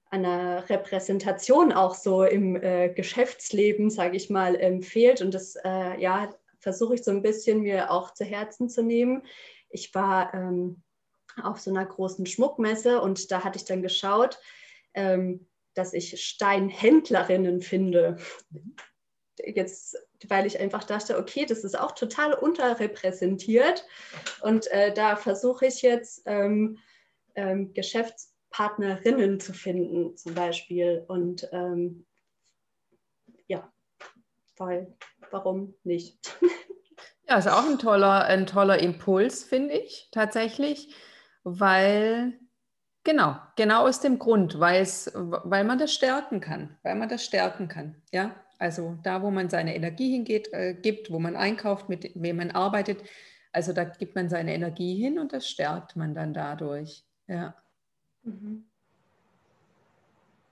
[0.09, 5.21] einer Repräsentation auch so im äh, Geschäftsleben, sage ich mal, ähm, fehlt.
[5.21, 9.23] Und das äh, ja, versuche ich so ein bisschen mir auch zu Herzen zu nehmen.
[9.69, 10.81] Ich war ähm,
[11.43, 14.39] auf so einer großen Schmuckmesse und da hatte ich dann geschaut,
[14.95, 18.17] ähm, dass ich Steinhändlerinnen finde.
[19.45, 19.97] Jetzt
[20.29, 23.85] weil ich einfach dachte, okay, das ist auch total unterrepräsentiert.
[24.41, 26.79] Und äh, da versuche ich jetzt ähm,
[27.35, 31.03] ähm, Geschäftspartner Partnerinnen zu finden, zum Beispiel.
[31.09, 32.05] Und ähm,
[33.47, 33.69] ja,
[34.55, 34.95] weil,
[35.29, 36.17] warum nicht?
[37.27, 40.93] Ja, ist auch ein toller, ein toller Impuls, finde ich tatsächlich,
[41.43, 42.39] weil
[43.05, 47.23] genau, genau aus dem Grund, weil es, weil man das stärken kann, weil man das
[47.23, 48.35] stärken kann, ja.
[48.57, 52.51] Also da, wo man seine Energie hingeht, äh, gibt, wo man einkauft, mit wem man
[52.51, 53.01] arbeitet,
[53.51, 57.55] also da gibt man seine Energie hin und das stärkt man dann dadurch, ja.
[58.23, 58.65] Mhm.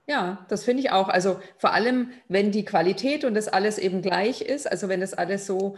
[0.05, 1.07] Ja, das finde ich auch.
[1.07, 5.13] Also vor allem, wenn die Qualität und das alles eben gleich ist, also wenn das
[5.13, 5.77] alles so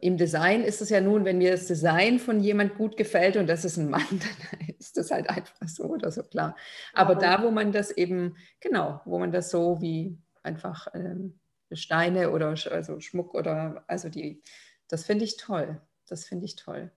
[0.00, 3.46] im Design ist es ja nun, wenn mir das Design von jemand gut gefällt und
[3.46, 6.56] das ist ein Mann, dann ist das halt einfach so oder so klar.
[6.94, 7.36] Aber ja.
[7.36, 11.38] da, wo man das eben, genau, wo man das so wie einfach ähm,
[11.72, 14.42] Steine oder also Schmuck oder also die,
[14.88, 15.80] das finde ich toll.
[16.08, 16.92] Das finde ich toll.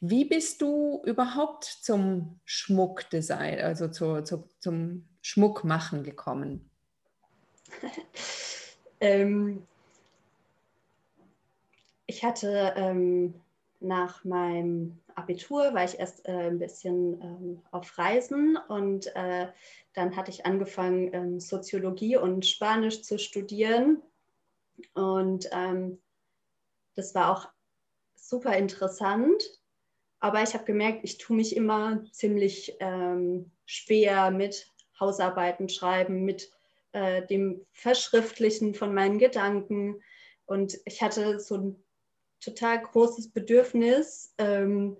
[0.00, 6.70] Wie bist du überhaupt zum Schmuckdesign, also zu, zu, zum Schmuckmachen gekommen?
[9.00, 9.66] ähm,
[12.06, 13.34] ich hatte ähm,
[13.80, 19.48] nach meinem Abitur, war ich erst äh, ein bisschen ähm, auf Reisen und äh,
[19.92, 24.02] dann hatte ich angefangen, ähm, Soziologie und Spanisch zu studieren.
[24.94, 26.00] Und ähm,
[26.94, 27.48] das war auch
[28.14, 29.42] super interessant.
[30.20, 36.50] Aber ich habe gemerkt, ich tue mich immer ziemlich ähm, schwer mit Hausarbeiten schreiben, mit
[36.92, 40.02] äh, dem Verschriftlichen von meinen Gedanken.
[40.46, 41.85] Und ich hatte so ein
[42.46, 44.96] total großes Bedürfnis, ähm,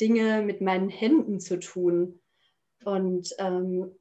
[0.00, 2.20] Dinge mit meinen Händen zu tun.
[2.84, 3.94] Und ähm,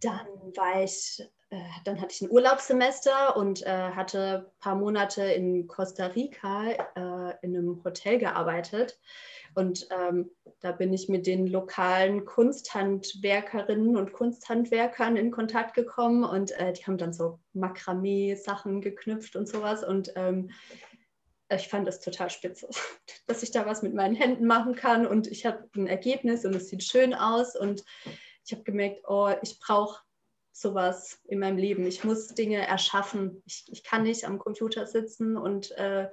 [0.00, 5.22] dann war ich, äh, dann hatte ich ein Urlaubssemester und äh, hatte ein paar Monate
[5.22, 8.98] in Costa Rica äh, in einem Hotel gearbeitet.
[9.54, 16.50] Und ähm, da bin ich mit den lokalen Kunsthandwerkerinnen und Kunsthandwerkern in Kontakt gekommen und
[16.52, 19.84] äh, die haben dann so Makramee-Sachen geknüpft und sowas.
[19.84, 20.50] Und ähm,
[21.50, 22.68] ich fand das total spitze,
[23.26, 26.54] dass ich da was mit meinen Händen machen kann und ich habe ein Ergebnis und
[26.54, 27.84] es sieht schön aus und
[28.44, 30.02] ich habe gemerkt, oh, ich brauche
[30.52, 31.84] sowas in meinem Leben.
[31.86, 33.42] Ich muss Dinge erschaffen.
[33.44, 36.08] Ich, ich kann nicht am Computer sitzen und äh,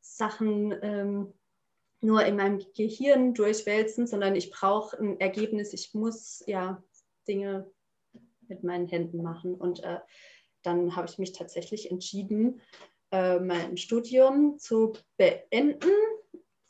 [0.00, 1.34] Sachen ähm,
[2.00, 5.72] nur in meinem Gehirn durchwälzen, sondern ich brauche ein Ergebnis.
[5.72, 6.82] Ich muss ja
[7.28, 7.70] Dinge
[8.48, 9.54] mit meinen Händen machen.
[9.54, 10.00] Und äh,
[10.62, 12.60] dann habe ich mich tatsächlich entschieden,
[13.10, 15.90] äh, mein Studium zu beenden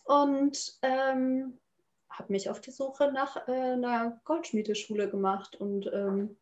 [0.05, 1.59] und ähm,
[2.09, 6.37] habe mich auf die Suche nach äh, einer Goldschmiedeschule gemacht und ähm,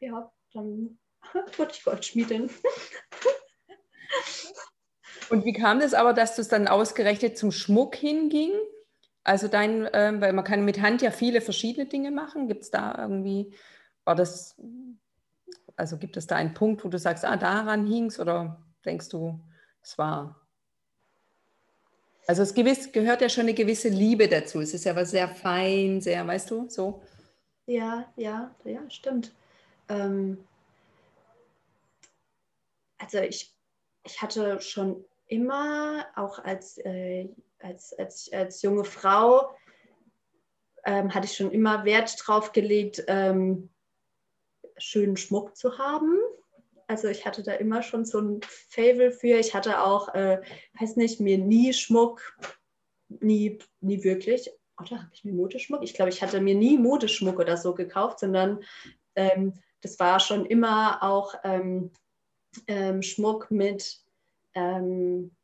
[0.00, 0.98] ja, dann
[1.56, 2.50] wurde ich Goldschmiedin.
[5.30, 8.52] Und wie kam das aber, dass du es dann ausgerechnet zum Schmuck hinging?
[9.22, 12.46] Also dein, ähm, weil man kann mit Hand ja viele verschiedene Dinge machen.
[12.46, 13.54] Gibt es da irgendwie,
[14.04, 14.54] war das,
[15.76, 19.08] also gibt es da einen Punkt, wo du sagst, ah, daran hing es oder denkst
[19.08, 19.40] du,
[19.82, 20.40] es war.
[22.26, 24.60] Also es gewiss, gehört ja schon eine gewisse Liebe dazu.
[24.60, 27.02] Es ist ja was sehr fein, sehr, weißt du, so.
[27.66, 29.34] Ja, ja, ja, stimmt.
[29.88, 30.38] Ähm,
[32.98, 33.54] also ich,
[34.04, 39.54] ich hatte schon immer, auch als, äh, als, als, als junge Frau,
[40.84, 43.70] ähm, hatte ich schon immer Wert drauf gelegt, ähm,
[44.76, 46.18] schönen Schmuck zu haben.
[46.86, 49.38] Also ich hatte da immer schon so ein Fable für.
[49.38, 50.40] Ich hatte auch, äh,
[50.78, 52.36] weiß nicht, mir nie Schmuck,
[53.08, 54.50] nie, nie wirklich.
[54.80, 55.82] Oder habe ich mir Modeschmuck?
[55.82, 58.62] Ich glaube, ich hatte mir nie Modeschmuck oder so gekauft, sondern
[59.14, 61.92] ähm, das war schon immer auch ähm,
[62.66, 64.00] ähm, Schmuck mit
[64.54, 65.34] ähm,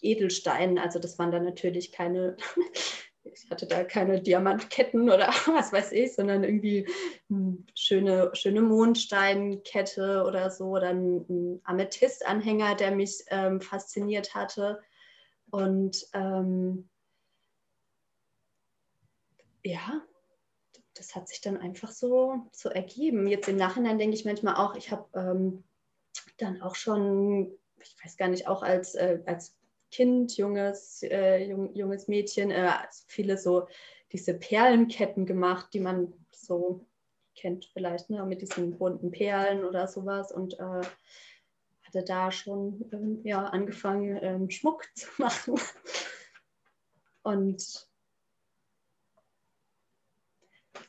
[0.00, 0.78] Edelsteinen.
[0.78, 2.36] Also das waren dann natürlich keine
[3.32, 6.88] ich hatte da keine Diamantketten oder was weiß ich, sondern irgendwie
[7.30, 14.80] eine schöne, schöne Mondsteinkette oder so oder ein Amethystanhänger, der mich ähm, fasziniert hatte.
[15.50, 16.88] Und ähm,
[19.62, 20.02] ja,
[20.94, 23.26] das hat sich dann einfach so, so ergeben.
[23.26, 25.64] Jetzt im Nachhinein denke ich manchmal auch, ich habe ähm,
[26.38, 29.56] dann auch schon, ich weiß gar nicht, auch als, äh, als
[29.96, 32.70] Kind, junges, äh, jung, junges Mädchen, äh,
[33.06, 33.66] viele so
[34.12, 36.86] diese Perlenketten gemacht, die man so
[37.34, 40.82] kennt vielleicht, ne, mit diesen bunten Perlen oder sowas und äh,
[41.82, 45.58] hatte da schon ähm, ja, angefangen, ähm, Schmuck zu machen.
[47.22, 47.88] Und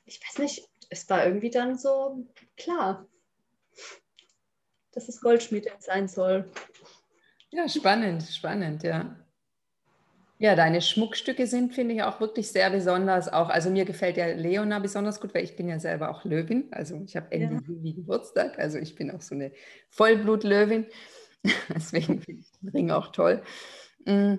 [0.03, 2.27] ich weiß nicht, es war irgendwie dann so
[2.57, 3.07] klar,
[4.91, 6.51] dass es Goldschmied sein soll.
[7.51, 9.15] Ja, spannend, spannend, ja.
[10.39, 13.31] Ja, deine Schmuckstücke sind, finde ich, auch wirklich sehr besonders.
[13.31, 16.67] Auch, also mir gefällt ja Leona besonders gut, weil ich bin ja selber auch Löwin.
[16.69, 17.61] Also ich habe Ende ja.
[17.67, 18.59] Juli Geburtstag.
[18.59, 19.51] Also ich bin auch so eine
[19.89, 20.85] Vollblutlöwin.
[21.73, 23.41] Deswegen finde ich den Ring auch toll.
[24.05, 24.35] Mm.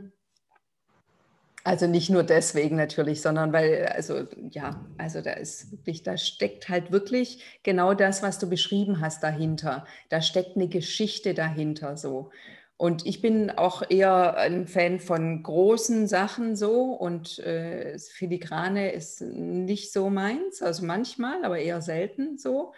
[1.64, 6.70] Also nicht nur deswegen natürlich, sondern weil, also ja, also da ist wirklich, da steckt
[6.70, 9.84] halt wirklich genau das, was du beschrieben hast dahinter.
[10.08, 12.30] Da steckt eine Geschichte dahinter so.
[12.78, 19.20] Und ich bin auch eher ein Fan von großen Sachen so und äh, Filigrane ist
[19.20, 22.72] nicht so meins, also manchmal, aber eher selten so.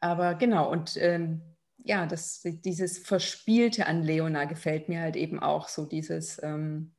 [0.00, 1.42] Aber genau, und ähm,
[1.78, 6.92] ja, das, dieses Verspielte an Leona gefällt mir halt eben auch so, dieses, ähm,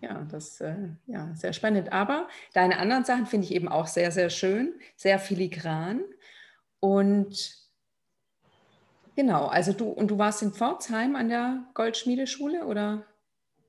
[0.00, 1.92] ja, das, äh, ja, sehr spannend.
[1.92, 6.02] Aber deine anderen Sachen finde ich eben auch sehr, sehr schön, sehr filigran
[6.80, 7.65] und
[9.16, 13.02] Genau, also du und du warst in Pforzheim an der Goldschmiedeschule oder?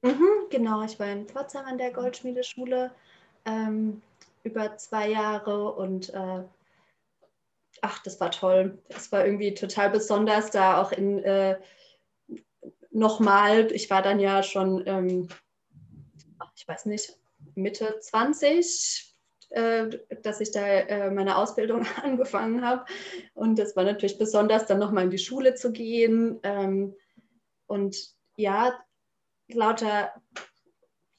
[0.02, 2.92] Mhm, genau, ich war in Pforzheim an der Goldschmiedeschule
[3.46, 4.02] ähm,
[4.44, 6.44] über zwei Jahre und äh,
[7.82, 8.78] ach, das war toll.
[8.90, 11.58] Das war irgendwie total besonders, da auch in äh,
[12.92, 15.30] nochmal, ich war dann ja schon, ähm,
[16.56, 17.18] ich weiß nicht,
[17.56, 19.07] Mitte 20, äh,
[19.50, 22.86] dass ich da äh, meine Ausbildung angefangen habe.
[23.34, 26.40] Und das war natürlich besonders, dann nochmal in die Schule zu gehen.
[26.44, 26.96] Ähm,
[27.66, 27.98] und
[28.36, 28.74] ja,
[29.48, 30.12] lauter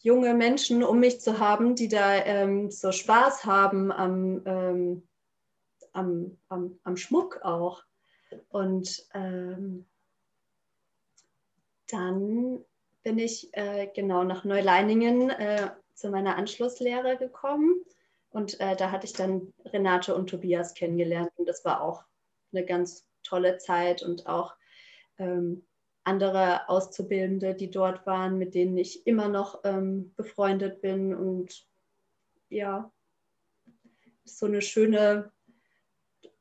[0.01, 5.09] junge Menschen um mich zu haben, die da ähm, so Spaß haben am, ähm,
[5.93, 7.83] am, am, am, Schmuck auch.
[8.51, 9.09] Und
[11.91, 12.65] dann
[13.03, 17.83] bin ich äh, genau nach Neuleiningen äh, zu meiner Anschlusslehre gekommen
[18.31, 22.05] und äh, da hatte ich dann Renate und Tobias kennengelernt und das war auch
[22.53, 24.55] eine ganz tolle Zeit und auch
[25.19, 25.67] ähm,
[26.05, 31.67] andere Auszubildende, die dort waren, mit denen ich immer noch ähm, befreundet bin und
[32.49, 32.91] ja,
[34.25, 35.31] so eine schöne,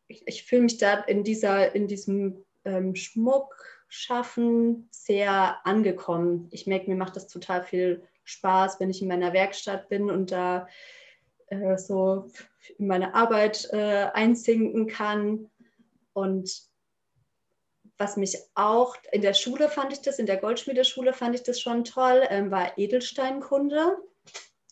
[0.08, 3.56] ich, ich fühle mich da in, dieser, in diesem ähm, Schmuck
[3.90, 6.48] schaffen sehr angekommen.
[6.52, 10.32] Ich merke, mir macht das total viel Spaß, wenn ich in meiner Werkstatt bin und
[10.32, 10.68] da
[11.48, 12.30] äh, so
[12.78, 15.50] in meine Arbeit äh, einsinken kann.
[16.14, 16.52] Und
[17.98, 21.60] was mich auch in der Schule fand ich das, in der Goldschmiedeschule fand ich das
[21.60, 23.98] schon toll, ähm, war Edelsteinkunde.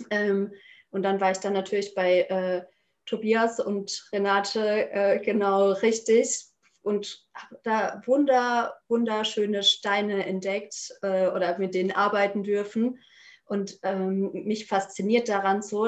[0.10, 0.54] Ähm,
[0.92, 2.64] und dann war ich dann natürlich bei äh,
[3.06, 6.46] Tobias und Renate äh, genau richtig
[6.82, 13.00] und habe da wunder, wunderschöne Steine entdeckt äh, oder mit denen arbeiten dürfen.
[13.46, 15.88] Und ähm, mich fasziniert daran so,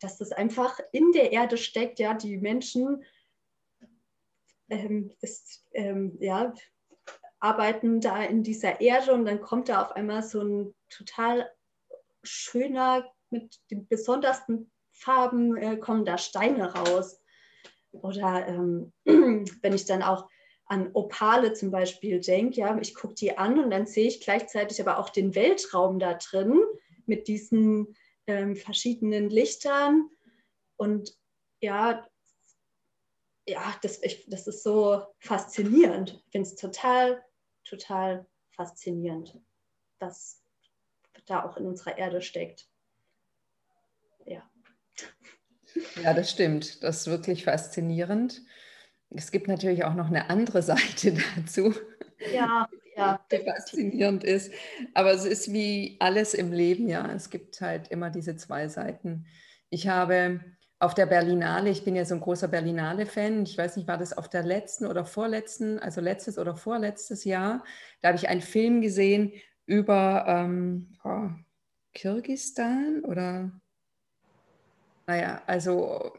[0.00, 3.04] dass das einfach in der Erde steckt, ja, die Menschen
[4.68, 6.54] ähm, ist, ähm, ja,
[7.40, 11.50] arbeiten da in dieser Erde und dann kommt da auf einmal so ein total
[12.22, 17.20] schöner, mit den besondersten Farben äh, kommen da Steine raus.
[17.92, 20.28] Oder ähm, wenn ich dann auch
[20.66, 24.80] an Opale zum Beispiel denke, ja, ich gucke die an und dann sehe ich gleichzeitig
[24.80, 26.60] aber auch den Weltraum da drin
[27.06, 27.96] mit diesen
[28.28, 30.08] ähm, verschiedenen Lichtern.
[30.76, 31.18] Und
[31.60, 32.06] ja,
[33.48, 36.22] ja, das, ich, das ist so faszinierend.
[36.26, 37.24] Ich finde es total,
[37.64, 39.40] total faszinierend,
[39.98, 40.42] was
[41.26, 42.68] da auch in unserer Erde steckt.
[44.26, 44.48] Ja.
[46.02, 46.82] Ja, das stimmt.
[46.82, 48.42] Das ist wirklich faszinierend.
[49.10, 51.74] Es gibt natürlich auch noch eine andere Seite dazu.
[52.32, 52.68] Ja,
[52.98, 54.52] ja, der faszinierend ist.
[54.94, 57.10] Aber es ist wie alles im Leben, ja.
[57.12, 59.26] Es gibt halt immer diese zwei Seiten.
[59.70, 60.40] Ich habe
[60.80, 64.16] auf der Berlinale, ich bin ja so ein großer Berlinale-Fan, ich weiß nicht, war das
[64.16, 67.64] auf der letzten oder vorletzten, also letztes oder vorletztes Jahr,
[68.00, 69.32] da habe ich einen Film gesehen
[69.66, 71.30] über ähm, oh,
[71.94, 73.50] Kirgistan oder,
[75.08, 76.12] naja, also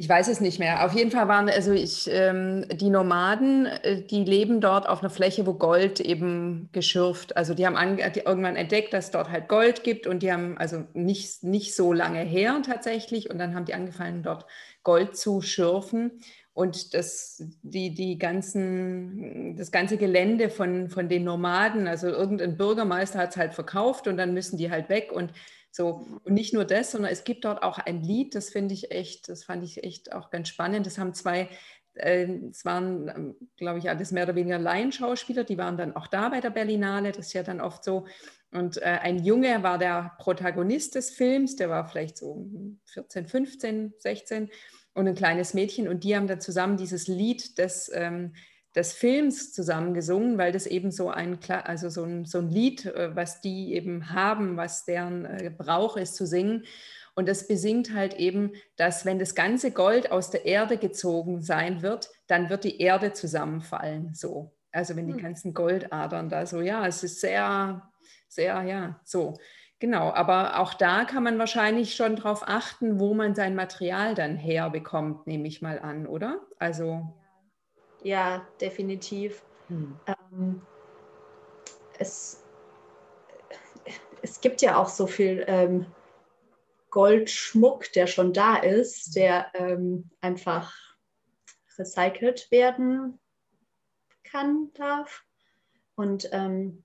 [0.00, 0.86] Ich weiß es nicht mehr.
[0.86, 5.10] Auf jeden Fall waren also ich, ähm, die Nomaden, äh, die leben dort auf einer
[5.10, 7.36] Fläche, wo Gold eben geschürft.
[7.36, 10.32] Also die haben an, die irgendwann entdeckt, dass es dort halt Gold gibt und die
[10.32, 14.46] haben also nicht, nicht so lange her tatsächlich und dann haben die angefangen, dort
[14.84, 16.20] Gold zu schürfen.
[16.52, 23.18] Und das, die, die ganzen, das ganze Gelände von, von den Nomaden, also irgendein Bürgermeister
[23.18, 25.10] hat es halt verkauft und dann müssen die halt weg.
[25.12, 25.32] Und
[25.70, 28.90] so, und nicht nur das, sondern es gibt dort auch ein Lied, das finde ich
[28.90, 30.86] echt, das fand ich echt auch ganz spannend.
[30.86, 31.48] Das haben zwei,
[31.94, 36.06] äh, es waren, ähm, glaube ich, alles mehr oder weniger Laienschauspieler, die waren dann auch
[36.06, 38.06] da bei der Berlinale, das ist ja dann oft so.
[38.50, 42.48] Und äh, ein Junge war der Protagonist des Films, der war vielleicht so
[42.86, 44.50] 14, 15, 16
[44.94, 48.32] und ein kleines Mädchen und die haben dann zusammen dieses Lied des, ähm,
[48.74, 52.86] des Films zusammen gesungen, weil das eben so ein, also so ein, so ein Lied,
[52.86, 56.64] äh, was die eben haben, was deren äh, Brauch ist zu singen.
[57.14, 61.82] Und das besingt halt eben, dass wenn das ganze Gold aus der Erde gezogen sein
[61.82, 64.14] wird, dann wird die Erde zusammenfallen.
[64.14, 64.52] So.
[64.70, 65.22] Also wenn die hm.
[65.22, 67.90] ganzen Goldadern da so, ja, es ist sehr,
[68.28, 69.34] sehr, ja, so.
[69.80, 74.36] Genau, aber auch da kann man wahrscheinlich schon darauf achten, wo man sein Material dann
[74.36, 76.40] herbekommt, nehme ich mal an, oder?
[76.58, 77.17] Also.
[78.02, 79.42] Ja, definitiv.
[79.68, 79.98] Hm.
[80.06, 80.62] Ähm,
[81.98, 82.42] es,
[84.22, 85.86] es gibt ja auch so viel ähm,
[86.90, 90.74] Goldschmuck, der schon da ist, der ähm, einfach
[91.76, 93.18] recycelt werden
[94.24, 95.24] kann, darf.
[95.94, 96.84] Und ähm,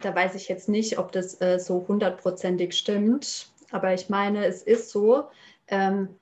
[0.00, 4.62] da weiß ich jetzt nicht, ob das äh, so hundertprozentig stimmt, aber ich meine, es
[4.62, 5.28] ist so.
[5.68, 6.18] Ähm,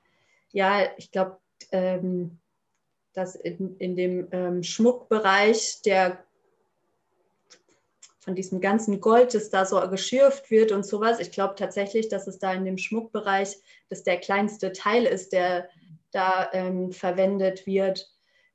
[0.51, 1.39] ja, ich glaube,
[1.71, 2.39] ähm,
[3.13, 6.25] dass in, in dem ähm, Schmuckbereich der
[8.25, 11.19] von diesem ganzen Gold, das da so geschürft wird und sowas.
[11.19, 13.55] Ich glaube tatsächlich, dass es da in dem Schmuckbereich,
[13.87, 15.69] dass der kleinste Teil ist, der
[16.11, 18.11] da ähm, verwendet wird,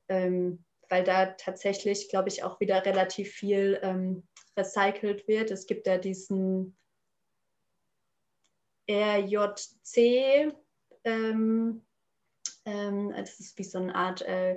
[0.08, 4.24] ähm, weil da tatsächlich, glaube ich, auch wieder relativ viel ähm,
[4.56, 5.52] recycelt wird.
[5.52, 6.76] Es gibt ja diesen
[8.90, 10.52] RJC,
[11.04, 11.82] ähm,
[12.64, 14.54] ähm, das ist wie so eine Art äh,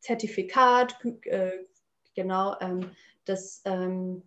[0.00, 1.64] Zertifikat, äh,
[2.14, 2.90] genau, ähm,
[3.24, 4.22] das ähm,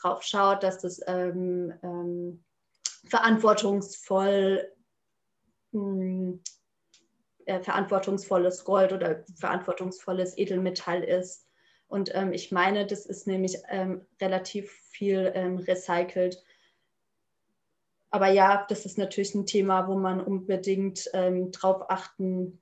[0.00, 2.44] drauf schaut, dass das ähm, ähm,
[3.08, 4.72] verantwortungsvoll
[5.72, 6.38] mh,
[7.46, 11.48] äh, verantwortungsvolles Gold oder verantwortungsvolles Edelmetall ist.
[11.88, 16.42] Und ähm, ich meine, das ist nämlich ähm, relativ viel ähm, recycelt.
[18.12, 22.60] Aber ja, das ist natürlich ein Thema, wo man unbedingt ähm, drauf achten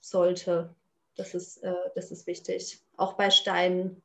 [0.00, 0.76] sollte.
[1.16, 2.78] Das ist, äh, das ist wichtig.
[2.98, 4.02] Auch bei Steinen.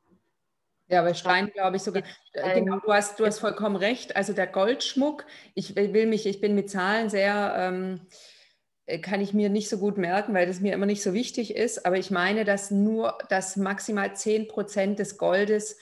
[0.88, 2.02] Ja, bei Stein glaube ich sogar.
[2.32, 4.16] Äh, genau, du hast, du hast vollkommen recht.
[4.16, 8.06] Also der Goldschmuck, ich will mich, ich bin mit Zahlen sehr, ähm,
[8.86, 11.54] äh, kann ich mir nicht so gut merken, weil das mir immer nicht so wichtig
[11.54, 11.84] ist.
[11.84, 15.76] Aber ich meine, dass nur, dass maximal 10 Prozent des Goldes,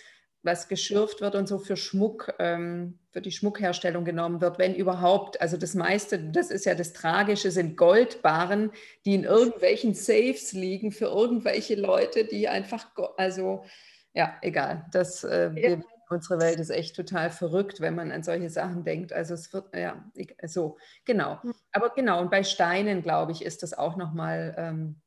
[0.46, 5.40] was geschürft wird und so für Schmuck, ähm, für die Schmuckherstellung genommen wird, wenn überhaupt.
[5.40, 8.70] Also das meiste, das ist ja das Tragische, sind Goldbarren,
[9.04, 12.86] die in irgendwelchen Safes liegen für irgendwelche Leute, die einfach,
[13.16, 13.64] also
[14.14, 14.86] ja, egal.
[14.92, 19.12] Das, äh, wir, unsere Welt ist echt total verrückt, wenn man an solche Sachen denkt.
[19.12, 20.04] Also es wird, ja,
[20.44, 21.42] so, genau.
[21.42, 21.54] Hm.
[21.72, 25.00] Aber genau, und bei Steinen, glaube ich, ist das auch nochmal ähm,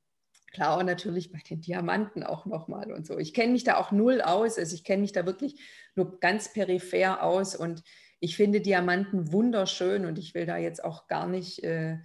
[0.52, 3.18] klar und natürlich bei den Diamanten auch nochmal und so.
[3.18, 5.60] Ich kenne mich da auch null aus, also ich kenne mich da wirklich
[5.96, 7.84] nur ganz peripher aus und
[8.20, 11.98] ich finde Diamanten wunderschön und ich will da jetzt auch gar nicht äh,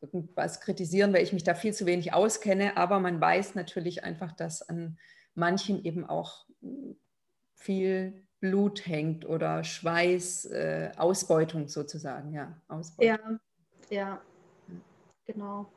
[0.00, 4.32] irgendwas kritisieren, weil ich mich da viel zu wenig auskenne, aber man weiß natürlich einfach,
[4.32, 4.98] dass an
[5.34, 6.46] manchen eben auch
[7.54, 12.60] viel Blut hängt oder Schweiß, äh, Ausbeutung sozusagen, ja.
[12.68, 13.40] Ausbeutung.
[13.88, 14.22] Ja, ja,
[15.24, 15.72] genau.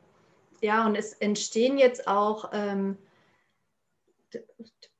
[0.61, 2.97] Ja, und es entstehen jetzt auch, ähm,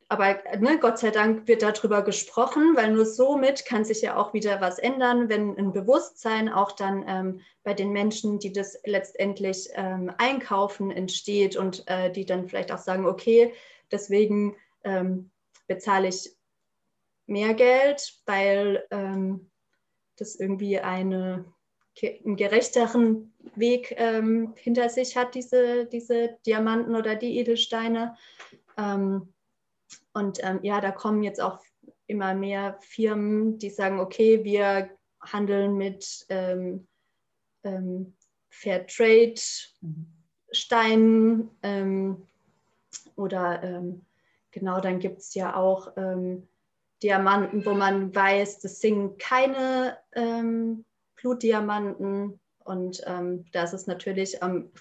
[0.10, 4.34] aber ne, Gott sei Dank wird darüber gesprochen, weil nur somit kann sich ja auch
[4.34, 9.70] wieder was ändern, wenn ein Bewusstsein auch dann ähm, bei den Menschen, die das letztendlich
[9.74, 13.54] ähm, einkaufen, entsteht und äh, die dann vielleicht auch sagen, okay,
[13.92, 14.56] deswegen
[14.86, 15.30] ähm,
[15.68, 16.38] bezahle ich
[17.26, 19.52] mehr Geld, weil ähm,
[20.16, 21.44] das irgendwie eine,
[22.04, 28.16] einen gerechteren Weg ähm, hinter sich hat, diese, diese Diamanten oder die Edelsteine.
[28.78, 29.34] Ähm,
[30.14, 31.60] und ähm, ja, da kommen jetzt auch
[32.08, 34.90] immer mehr Firmen, die sagen, okay, wir
[35.22, 36.88] handeln mit ähm,
[37.64, 38.16] ähm,
[38.50, 39.36] Fair Trade
[40.52, 41.52] Steinen
[43.16, 43.84] oder
[44.52, 46.48] genau, dann gibt es ja auch ähm,
[47.04, 50.86] Diamanten, wo man weiß, das sind keine ähm,
[51.18, 52.40] Blutdiamanten.
[52.64, 54.72] Und ähm, da ist es natürlich am,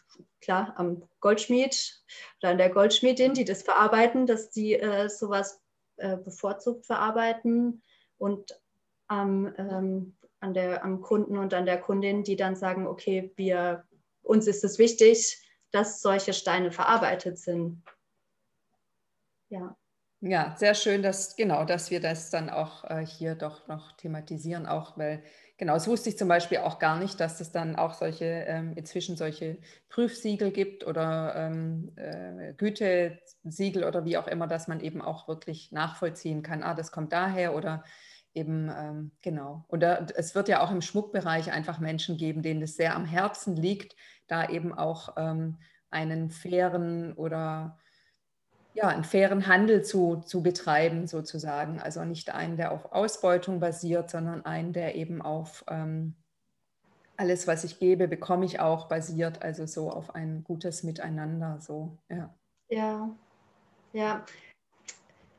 [0.40, 2.02] klar am Goldschmied
[2.40, 5.60] oder an der Goldschmiedin, die das verarbeiten, dass die äh, sowas
[5.96, 7.82] äh, bevorzugt verarbeiten
[8.18, 8.60] und
[9.08, 13.84] am, ähm, an der, am Kunden und an der Kundin, die dann sagen, okay, wir,
[14.22, 17.82] uns ist es wichtig, dass solche Steine verarbeitet sind.
[19.48, 19.76] Ja.
[20.20, 24.66] Ja, sehr schön, dass genau, dass wir das dann auch äh, hier doch noch thematisieren,
[24.66, 25.22] auch weil
[25.56, 28.72] genau, das wusste ich zum Beispiel auch gar nicht, dass es dann auch solche ähm,
[28.74, 35.00] inzwischen solche Prüfsiegel gibt oder ähm, äh, Gütesiegel oder wie auch immer, dass man eben
[35.02, 37.84] auch wirklich nachvollziehen kann, ah, das kommt daher oder
[38.34, 39.64] eben ähm, genau.
[39.68, 43.06] Und da, es wird ja auch im Schmuckbereich einfach Menschen geben, denen es sehr am
[43.06, 43.96] Herzen liegt,
[44.26, 45.58] da eben auch ähm,
[45.90, 47.78] einen fairen oder
[48.76, 51.80] ja, einen fairen Handel zu, zu betreiben, sozusagen.
[51.80, 56.14] Also nicht einen, der auf Ausbeutung basiert, sondern einen, der eben auf ähm,
[57.16, 61.58] alles, was ich gebe, bekomme ich auch basiert, also so auf ein gutes Miteinander.
[61.60, 62.34] So, ja.
[62.68, 63.08] Ja,
[63.94, 64.26] ja.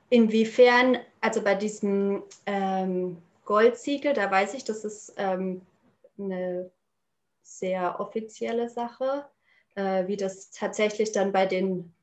[0.09, 5.61] Inwiefern, also bei diesem ähm, Goldsiegel, da weiß ich, das ist ähm,
[6.17, 6.71] eine
[7.43, 9.25] sehr offizielle Sache,
[9.75, 11.93] äh, wie das tatsächlich dann bei den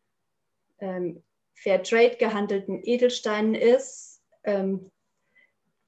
[0.85, 1.23] ähm,
[1.55, 4.91] Fair Trade gehandelten Edelsteinen ist, ähm,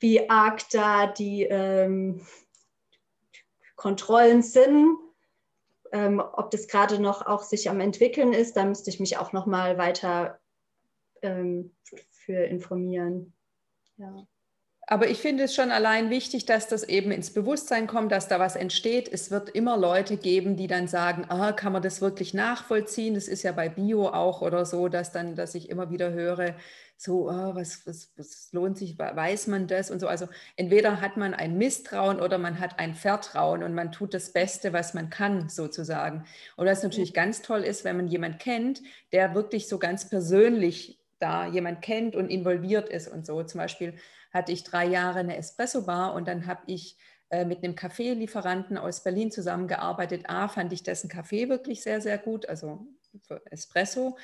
[0.00, 2.26] wie arg da die ähm,
[3.76, 4.96] Kontrollen sind,
[5.92, 9.32] ähm, ob das gerade noch auch sich am entwickeln ist, da müsste ich mich auch
[9.32, 10.40] noch mal weiter
[11.22, 11.74] ähm,
[12.10, 13.34] für informieren.
[13.98, 14.26] Ja.
[14.88, 18.38] Aber ich finde es schon allein wichtig, dass das eben ins Bewusstsein kommt, dass da
[18.38, 19.08] was entsteht.
[19.12, 23.14] Es wird immer Leute geben, die dann sagen, ah, kann man das wirklich nachvollziehen?
[23.14, 26.54] Das ist ja bei Bio auch oder so, dass dann, dass ich immer wieder höre,
[26.96, 30.06] so, oh, was, was, was lohnt sich, weiß man das und so.
[30.06, 34.32] Also entweder hat man ein Misstrauen oder man hat ein Vertrauen und man tut das
[34.32, 36.24] Beste, was man kann, sozusagen.
[36.56, 38.82] Und was natürlich ganz toll ist, wenn man jemanden kennt,
[39.12, 43.42] der wirklich so ganz persönlich da jemand kennt und involviert ist und so.
[43.42, 43.94] Zum Beispiel
[44.36, 46.96] hatte ich drei Jahre eine Espresso-Bar und dann habe ich
[47.30, 50.28] äh, mit einem Kaffeelieferanten aus Berlin zusammengearbeitet.
[50.28, 52.86] A, fand ich dessen Kaffee wirklich sehr, sehr gut, also
[53.50, 54.16] Espresso,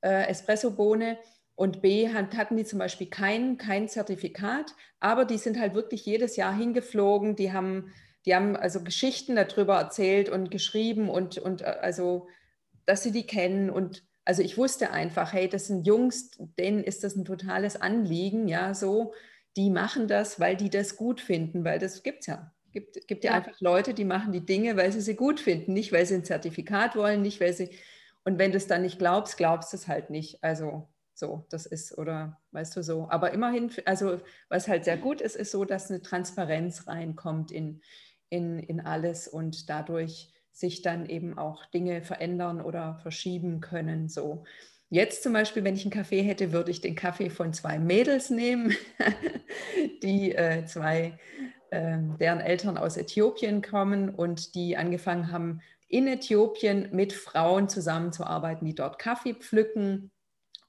[0.00, 1.18] äh, Espresso-Bohne.
[1.54, 6.36] Und B, hatten die zum Beispiel kein, kein Zertifikat, aber die sind halt wirklich jedes
[6.36, 7.34] Jahr hingeflogen.
[7.34, 7.92] Die haben,
[8.24, 12.28] die haben also Geschichten darüber erzählt und geschrieben und, und äh, also,
[12.86, 13.68] dass sie die kennen.
[13.70, 18.48] Und also ich wusste einfach, hey, das sind Jungs, denen ist das ein totales Anliegen,
[18.48, 19.12] ja, so
[19.56, 22.52] die machen das, weil die das gut finden, weil das gibt es ja.
[22.66, 25.40] Es gibt, gibt ja, ja, einfach Leute, die machen die Dinge, weil sie sie gut
[25.40, 27.70] finden, nicht weil sie ein Zertifikat wollen, nicht weil sie.
[28.24, 30.42] Und wenn du es dann nicht glaubst, glaubst du es halt nicht.
[30.44, 33.08] Also so, das ist, oder weißt du so.
[33.08, 37.80] Aber immerhin, also was halt sehr gut ist, ist so, dass eine Transparenz reinkommt in,
[38.28, 44.08] in, in alles und dadurch sich dann eben auch Dinge verändern oder verschieben können.
[44.08, 44.44] So.
[44.88, 48.30] Jetzt zum Beispiel, wenn ich einen Kaffee hätte, würde ich den Kaffee von zwei Mädels
[48.30, 48.74] nehmen,
[50.02, 51.18] die äh, zwei,
[51.70, 58.64] äh, deren Eltern aus Äthiopien kommen und die angefangen haben, in Äthiopien mit Frauen zusammenzuarbeiten,
[58.66, 60.12] die dort Kaffee pflücken.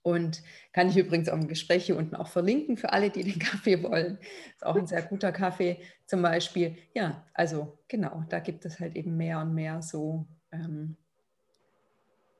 [0.01, 0.41] Und
[0.72, 3.84] kann ich übrigens auch im Gespräch hier unten auch verlinken für alle, die den Kaffee
[3.84, 4.18] wollen.
[4.55, 6.78] Ist auch ein sehr guter Kaffee zum Beispiel.
[6.95, 10.97] Ja, also genau, da gibt es halt eben mehr und mehr so ähm,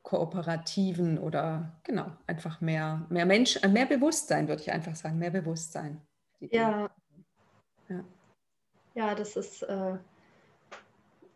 [0.08, 5.32] kooperativen oder genau, einfach mehr, mehr Mensch, äh, mehr Bewusstsein, würde ich einfach sagen, mehr
[5.32, 6.00] Bewusstsein.
[6.40, 6.90] Ja.
[7.90, 8.06] ja.
[8.96, 9.98] Ja, das ist, äh,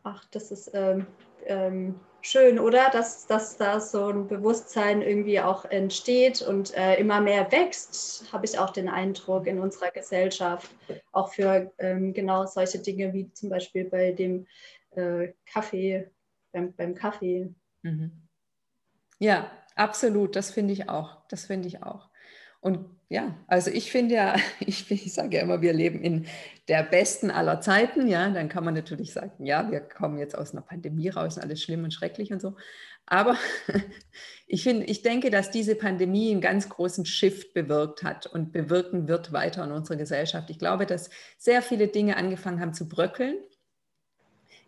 [0.03, 1.05] ach, das ist ähm,
[1.47, 2.89] ähm, schön, oder?
[2.91, 8.45] Dass, dass da so ein Bewusstsein irgendwie auch entsteht und äh, immer mehr wächst, habe
[8.45, 10.71] ich auch den Eindruck in unserer Gesellschaft.
[11.11, 14.47] Auch für ähm, genau solche Dinge wie zum Beispiel bei dem
[14.91, 16.09] äh, Kaffee,
[16.53, 17.53] beim, beim Kaffee.
[17.81, 18.20] Mhm.
[19.21, 20.35] Ja, absolut.
[20.35, 21.17] Das finde ich auch.
[21.29, 22.09] Das finde ich auch.
[22.59, 26.25] Und ja, also ich finde ja, ich, ich sage ja immer, wir leben in
[26.67, 28.07] der besten aller Zeiten.
[28.07, 31.43] Ja, dann kann man natürlich sagen, ja, wir kommen jetzt aus einer Pandemie raus und
[31.43, 32.55] alles schlimm und schrecklich und so.
[33.05, 33.37] Aber
[34.47, 39.07] ich finde, ich denke, dass diese Pandemie einen ganz großen Shift bewirkt hat und bewirken
[39.07, 40.49] wird weiter in unserer Gesellschaft.
[40.49, 43.35] Ich glaube, dass sehr viele Dinge angefangen haben zu bröckeln.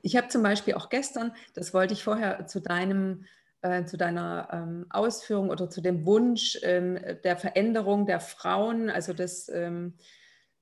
[0.04, 3.26] Ich habe zum Beispiel auch gestern, das wollte ich vorher zu deinem
[3.64, 9.14] äh, zu deiner ähm, Ausführung oder zu dem Wunsch ähm, der Veränderung der Frauen, also
[9.14, 9.94] des, ähm,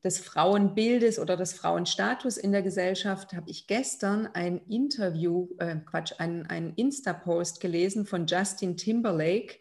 [0.03, 6.13] des Frauenbildes oder des Frauenstatus in der Gesellschaft, habe ich gestern ein Interview, äh, Quatsch,
[6.19, 9.55] einen, einen Insta-Post gelesen von Justin Timberlake,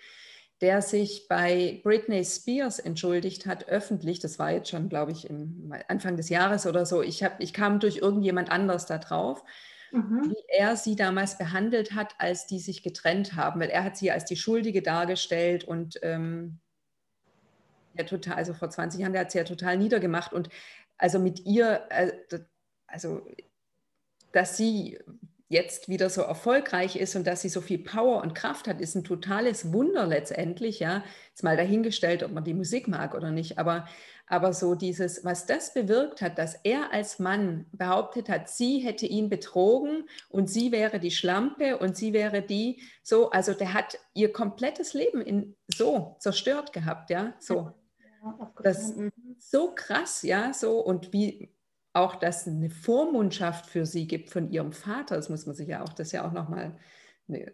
[0.61, 4.20] der sich bei Britney Spears entschuldigt hat, öffentlich.
[4.20, 7.01] Das war jetzt schon, glaube ich, im Anfang des Jahres oder so.
[7.01, 9.43] Ich, hab, ich kam durch irgendjemand anders da drauf
[9.93, 10.30] mhm.
[10.30, 14.11] wie er sie damals behandelt hat, als die sich getrennt haben, weil er hat sie
[14.11, 16.59] als die Schuldige dargestellt und ähm,
[17.95, 20.49] ja, total, also vor 20 Jahren, der hat sie ja total niedergemacht und
[20.97, 22.12] also mit ihr, äh,
[22.86, 23.26] also
[24.32, 24.99] dass sie
[25.51, 28.94] jetzt wieder so erfolgreich ist und dass sie so viel Power und Kraft hat, ist
[28.94, 31.03] ein totales Wunder letztendlich, ja.
[31.28, 33.86] Jetzt mal dahingestellt, ob man die Musik mag oder nicht, aber
[34.30, 39.05] aber so dieses, was das bewirkt hat, dass er als Mann behauptet hat, sie hätte
[39.05, 43.98] ihn betrogen und sie wäre die Schlampe und sie wäre die, so, also der hat
[44.14, 47.72] ihr komplettes Leben in, so zerstört gehabt, ja, so.
[48.22, 49.11] Ja, das mhm.
[49.40, 51.53] so krass, ja, so und wie
[51.93, 55.82] auch, dass eine Vormundschaft für sie gibt von ihrem Vater, das muss man sich ja
[55.82, 56.78] auch, das ja auch nochmal,
[57.26, 57.51] ne,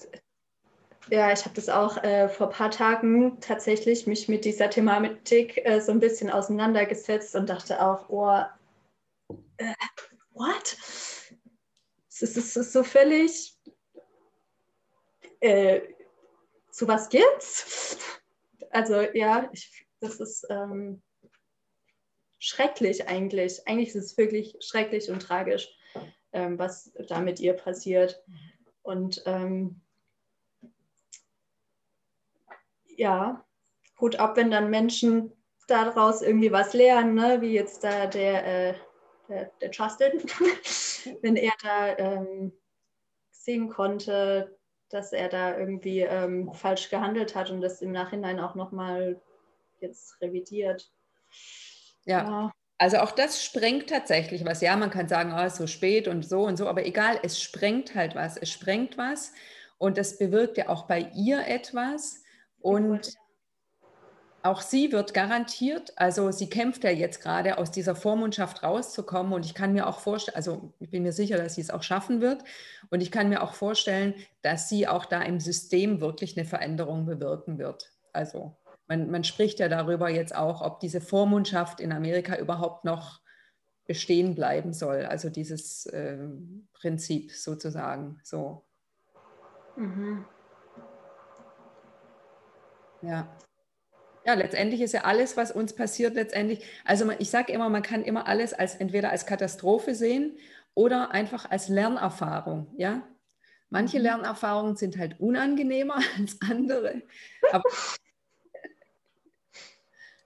[1.11, 5.65] Ja, ich habe das auch äh, vor ein paar Tagen tatsächlich mich mit dieser Thematik
[5.65, 8.43] äh, so ein bisschen auseinandergesetzt und dachte auch, oh,
[9.57, 9.75] äh,
[10.33, 10.77] what?
[12.09, 13.59] Es ist, es ist so völlig,
[15.41, 15.81] äh,
[16.71, 17.99] so was gibt's?
[18.71, 21.03] Also ja, ich, das ist ähm,
[22.39, 23.67] schrecklich eigentlich.
[23.67, 25.69] Eigentlich ist es wirklich schrecklich und tragisch,
[26.33, 28.23] ähm, was da mit ihr passiert.
[28.83, 29.81] Und ähm,
[32.97, 33.45] ja,
[34.01, 35.33] Hut ab, wenn dann Menschen
[35.67, 37.41] daraus irgendwie was lernen, ne?
[37.41, 38.75] wie jetzt da der, äh,
[39.29, 40.23] der, der, Justin,
[41.23, 42.53] wenn er da ähm,
[43.33, 44.57] sehen konnte,
[44.89, 49.21] dass er da irgendwie ähm, falsch gehandelt hat und das im Nachhinein auch nochmal
[49.81, 50.93] jetzt revidiert.
[52.07, 52.23] Ja.
[52.23, 52.53] ja.
[52.79, 54.61] Also auch das sprengt tatsächlich was.
[54.61, 57.41] Ja, man kann sagen, oh, ist so spät und so und so, aber egal, es
[57.41, 58.37] sprengt halt was.
[58.37, 59.33] Es sprengt was
[59.79, 62.23] und das bewirkt ja auch bei ihr etwas.
[62.61, 63.15] Und
[64.43, 69.45] auch sie wird garantiert, also sie kämpft ja jetzt gerade aus dieser Vormundschaft rauszukommen und
[69.45, 72.21] ich kann mir auch vorstellen, also ich bin mir sicher, dass sie es auch schaffen
[72.21, 72.45] wird
[72.91, 77.07] und ich kann mir auch vorstellen, dass sie auch da im System wirklich eine Veränderung
[77.07, 77.91] bewirken wird.
[78.13, 78.57] Also
[78.89, 83.21] man, man spricht ja darüber jetzt auch, ob diese Vormundschaft in Amerika überhaupt noch
[83.87, 86.19] bestehen bleiben soll, also dieses äh,
[86.73, 88.65] Prinzip sozusagen so.
[89.77, 90.25] Mhm.
[93.03, 93.37] Ja.
[94.25, 98.03] Ja, letztendlich ist ja alles, was uns passiert, letztendlich, also ich sage immer, man kann
[98.03, 100.37] immer alles als entweder als Katastrophe sehen
[100.75, 103.07] oder einfach als Lernerfahrung, ja.
[103.69, 104.05] Manche mhm.
[104.05, 107.03] Lernerfahrungen sind halt unangenehmer als andere.
[107.53, 107.65] Aber,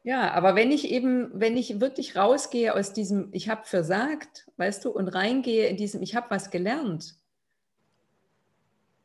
[0.03, 4.85] ja, aber wenn ich eben, wenn ich wirklich rausgehe aus diesem, ich habe versagt, weißt
[4.85, 7.17] du, und reingehe in diesem, ich habe was gelernt,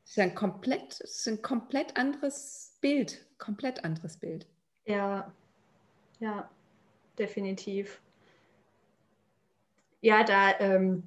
[0.06, 4.48] ist ja ein komplett, ist ein komplett anderes Bild komplett anderes Bild.
[4.86, 5.32] Ja,
[6.20, 6.50] ja,
[7.18, 8.02] definitiv.
[10.02, 11.04] Ja, da ähm,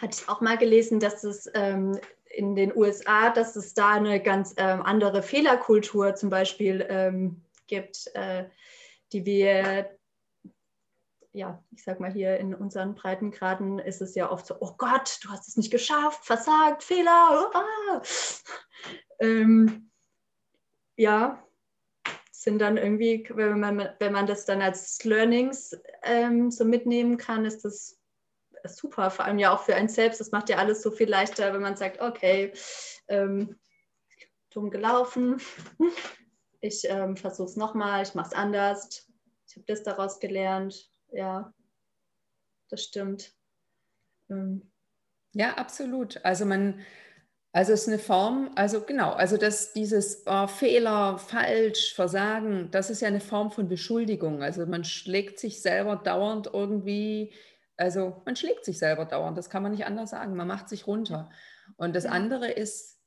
[0.00, 4.20] hatte ich auch mal gelesen, dass es ähm, in den USA, dass es da eine
[4.20, 8.44] ganz ähm, andere Fehlerkultur zum Beispiel ähm, gibt, äh,
[9.12, 9.98] die wir,
[11.32, 15.18] ja, ich sag mal hier in unseren Breitengraden ist es ja oft so, oh Gott,
[15.22, 17.50] du hast es nicht geschafft, versagt, Fehler.
[17.52, 18.02] Ah.
[19.20, 19.90] Ähm,
[20.96, 21.42] ja,
[22.30, 27.44] sind dann irgendwie, wenn man, wenn man das dann als Learnings ähm, so mitnehmen kann,
[27.44, 27.98] ist das
[28.64, 30.20] super, vor allem ja auch für einen selbst.
[30.20, 32.52] Das macht ja alles so viel leichter, wenn man sagt, okay,
[33.08, 33.58] ähm,
[34.50, 35.40] dumm gelaufen,
[36.60, 39.06] ich ähm, versuche es nochmal, ich mache es anders,
[39.48, 40.90] ich habe das daraus gelernt.
[41.10, 41.52] Ja,
[42.68, 43.32] das stimmt.
[44.30, 44.70] Ähm.
[45.32, 46.22] Ja, absolut.
[46.24, 46.80] Also man,
[47.52, 52.90] also es ist eine Form, also genau, also dass dieses oh, Fehler, falsch, Versagen, das
[52.90, 54.42] ist ja eine Form von Beschuldigung.
[54.42, 57.32] Also man schlägt sich selber dauernd irgendwie,
[57.76, 60.86] also man schlägt sich selber dauernd, das kann man nicht anders sagen, man macht sich
[60.86, 61.30] runter.
[61.76, 63.00] Und das andere ist,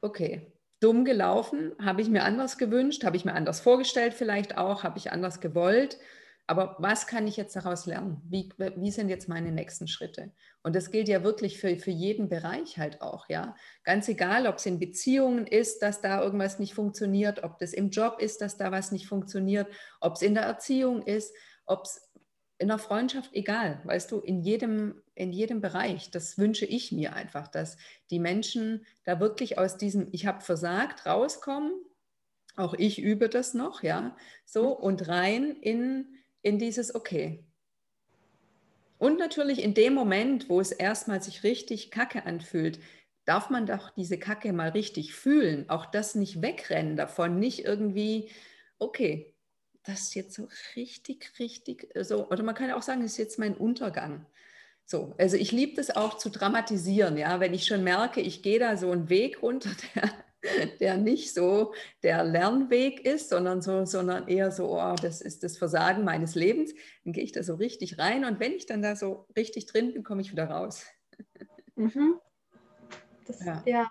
[0.00, 0.52] okay,
[0.86, 4.98] dumm gelaufen, habe ich mir anders gewünscht, habe ich mir anders vorgestellt vielleicht auch, habe
[4.98, 5.98] ich anders gewollt.
[6.46, 8.22] Aber was kann ich jetzt daraus lernen?
[8.24, 10.30] Wie, wie sind jetzt meine nächsten Schritte?
[10.62, 13.56] Und das gilt ja wirklich für, für jeden Bereich halt auch, ja.
[13.82, 17.90] Ganz egal, ob es in Beziehungen ist, dass da irgendwas nicht funktioniert, ob das im
[17.90, 19.66] Job ist, dass da was nicht funktioniert,
[20.00, 21.34] ob es in der Erziehung ist,
[21.64, 22.00] ob es
[22.58, 26.10] in der Freundschaft, egal, weißt du, in jedem, in jedem Bereich.
[26.10, 27.76] Das wünsche ich mir einfach, dass
[28.10, 31.72] die Menschen da wirklich aus diesem Ich habe versagt rauskommen.
[32.54, 37.44] Auch ich übe das noch, ja, so und rein in in dieses Okay.
[38.98, 42.78] Und natürlich in dem Moment, wo es erstmal sich richtig kacke anfühlt,
[43.24, 45.68] darf man doch diese Kacke mal richtig fühlen.
[45.68, 48.30] Auch das nicht wegrennen davon, nicht irgendwie,
[48.78, 49.34] okay,
[49.82, 52.28] das ist jetzt so richtig, richtig so.
[52.30, 54.24] Oder man kann auch sagen, das ist jetzt mein Untergang.
[54.86, 58.60] So, also ich liebe das auch zu dramatisieren, ja, wenn ich schon merke, ich gehe
[58.60, 60.10] da so einen Weg runter, der
[60.80, 65.58] der nicht so der Lernweg ist, sondern, so, sondern eher so, oh, das ist das
[65.58, 66.72] Versagen meines Lebens,
[67.04, 69.92] dann gehe ich da so richtig rein und wenn ich dann da so richtig drin
[69.92, 70.84] bin, komme ich wieder raus.
[71.74, 72.20] Mhm.
[73.26, 73.62] Das, ja.
[73.66, 73.90] ja.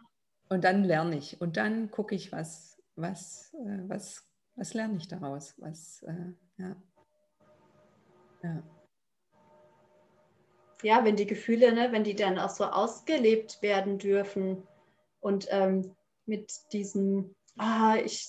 [0.49, 4.23] Und dann lerne ich und dann gucke ich, was, was, äh, was,
[4.55, 5.55] was lerne ich daraus?
[5.57, 6.75] Was, äh, ja.
[8.43, 8.63] ja.
[10.85, 14.67] Ja, wenn die Gefühle, ne, wenn die dann auch so ausgelebt werden dürfen
[15.19, 15.95] und ähm,
[16.27, 18.27] mit diesem, ah, ich,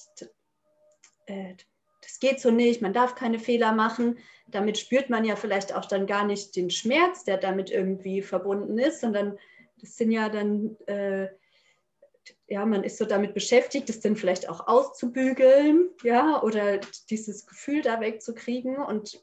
[1.27, 1.53] äh,
[2.01, 4.17] das geht so nicht, man darf keine Fehler machen.
[4.47, 8.79] Damit spürt man ja vielleicht auch dann gar nicht den Schmerz, der damit irgendwie verbunden
[8.79, 9.39] ist, sondern
[9.83, 11.29] das sind ja dann, äh,
[12.47, 16.81] ja, man ist so damit beschäftigt, es dann vielleicht auch auszubügeln, ja, oder
[17.11, 19.23] dieses Gefühl da wegzukriegen und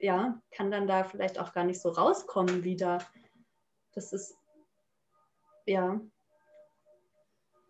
[0.00, 2.98] ja, kann dann da vielleicht auch gar nicht so rauskommen wieder.
[3.92, 4.34] Das ist,
[5.66, 6.00] ja.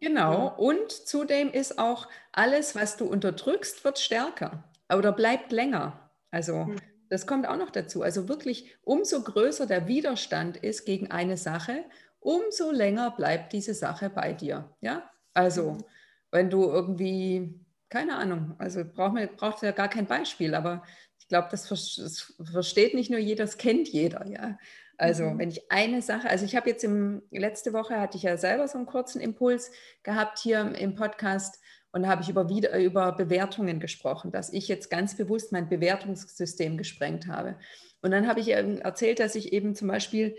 [0.01, 6.11] Genau, und zudem ist auch alles, was du unterdrückst, wird stärker oder bleibt länger.
[6.31, 6.77] Also hm.
[7.11, 8.03] das kommt auch noch dazu.
[8.03, 11.85] Also wirklich, umso größer der Widerstand ist gegen eine Sache,
[12.21, 14.75] umso länger bleibt diese Sache bei dir.
[14.81, 15.85] Ja, also mhm.
[16.31, 20.83] wenn du irgendwie, keine Ahnung, also braucht man braucht ja gar kein Beispiel, aber
[21.21, 24.27] ich glaube, das, das, versteht nicht nur jeder, das kennt jeder.
[24.27, 24.59] Ja,
[24.99, 25.39] also mhm.
[25.39, 28.67] wenn ich eine Sache, also ich habe jetzt im, letzte Woche hatte ich ja selber
[28.67, 29.71] so einen kurzen Impuls
[30.03, 31.61] gehabt hier im Podcast
[31.93, 35.69] und da habe ich über, wieder, über Bewertungen gesprochen, dass ich jetzt ganz bewusst mein
[35.69, 37.57] Bewertungssystem gesprengt habe.
[38.03, 40.37] Und dann habe ich erzählt, dass ich eben zum Beispiel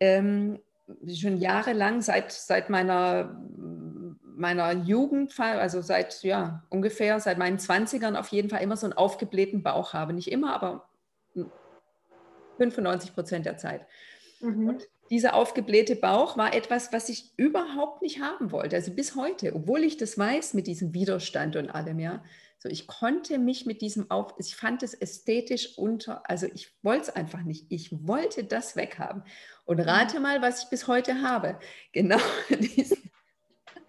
[0.00, 0.60] ähm,
[1.12, 3.38] schon jahrelang, seit, seit meiner,
[4.38, 8.92] meiner Jugend, also seit ja, ungefähr seit meinen 20ern auf jeden Fall immer so einen
[8.92, 10.12] aufgeblähten Bauch habe.
[10.12, 10.88] Nicht immer, aber
[12.58, 13.86] 95 Prozent der Zeit.
[14.40, 14.68] Mhm.
[14.68, 18.76] Und dieser aufgeblähte Bauch war etwas, was ich überhaupt nicht haben wollte.
[18.76, 22.22] Also bis heute, obwohl ich das weiß mit diesem Widerstand und allem, ja.
[22.60, 27.02] So, ich konnte mich mit diesem auf, ich fand es ästhetisch unter, also ich wollte
[27.02, 27.66] es einfach nicht.
[27.68, 29.22] Ich wollte das weghaben.
[29.64, 31.58] Und rate mal, was ich bis heute habe.
[31.92, 32.18] Genau
[32.48, 33.07] diesen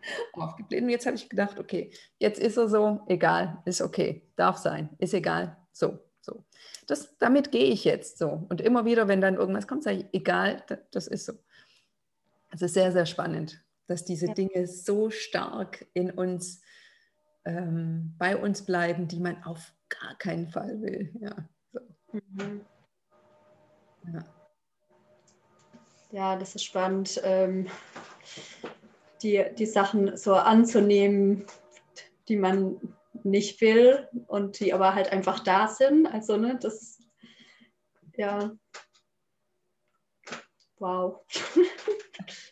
[0.34, 0.84] aufgebläht.
[0.84, 4.90] Und jetzt habe ich gedacht, okay, jetzt ist er so, egal, ist okay, darf sein,
[4.98, 6.44] ist egal, so, so.
[6.88, 8.46] Das, damit gehe ich jetzt so.
[8.50, 11.34] Und immer wieder, wenn dann irgendwas kommt, sage ich, egal, das ist so.
[12.52, 14.34] Es ist sehr, sehr spannend, dass diese ja.
[14.34, 16.62] Dinge so stark in uns,
[17.46, 21.14] ähm, bei uns bleiben, die man auf gar keinen Fall will.
[21.20, 21.36] Ja,
[21.72, 21.80] so.
[22.12, 22.66] mhm.
[24.12, 24.24] ja.
[26.12, 27.68] ja das ist spannend, ähm,
[29.24, 31.46] die, die Sachen so anzunehmen,
[32.28, 32.80] die man
[33.24, 36.08] nicht will und die aber halt einfach da sind.
[36.08, 37.02] Also, ne, das,
[38.16, 38.52] ja,
[40.78, 41.20] wow.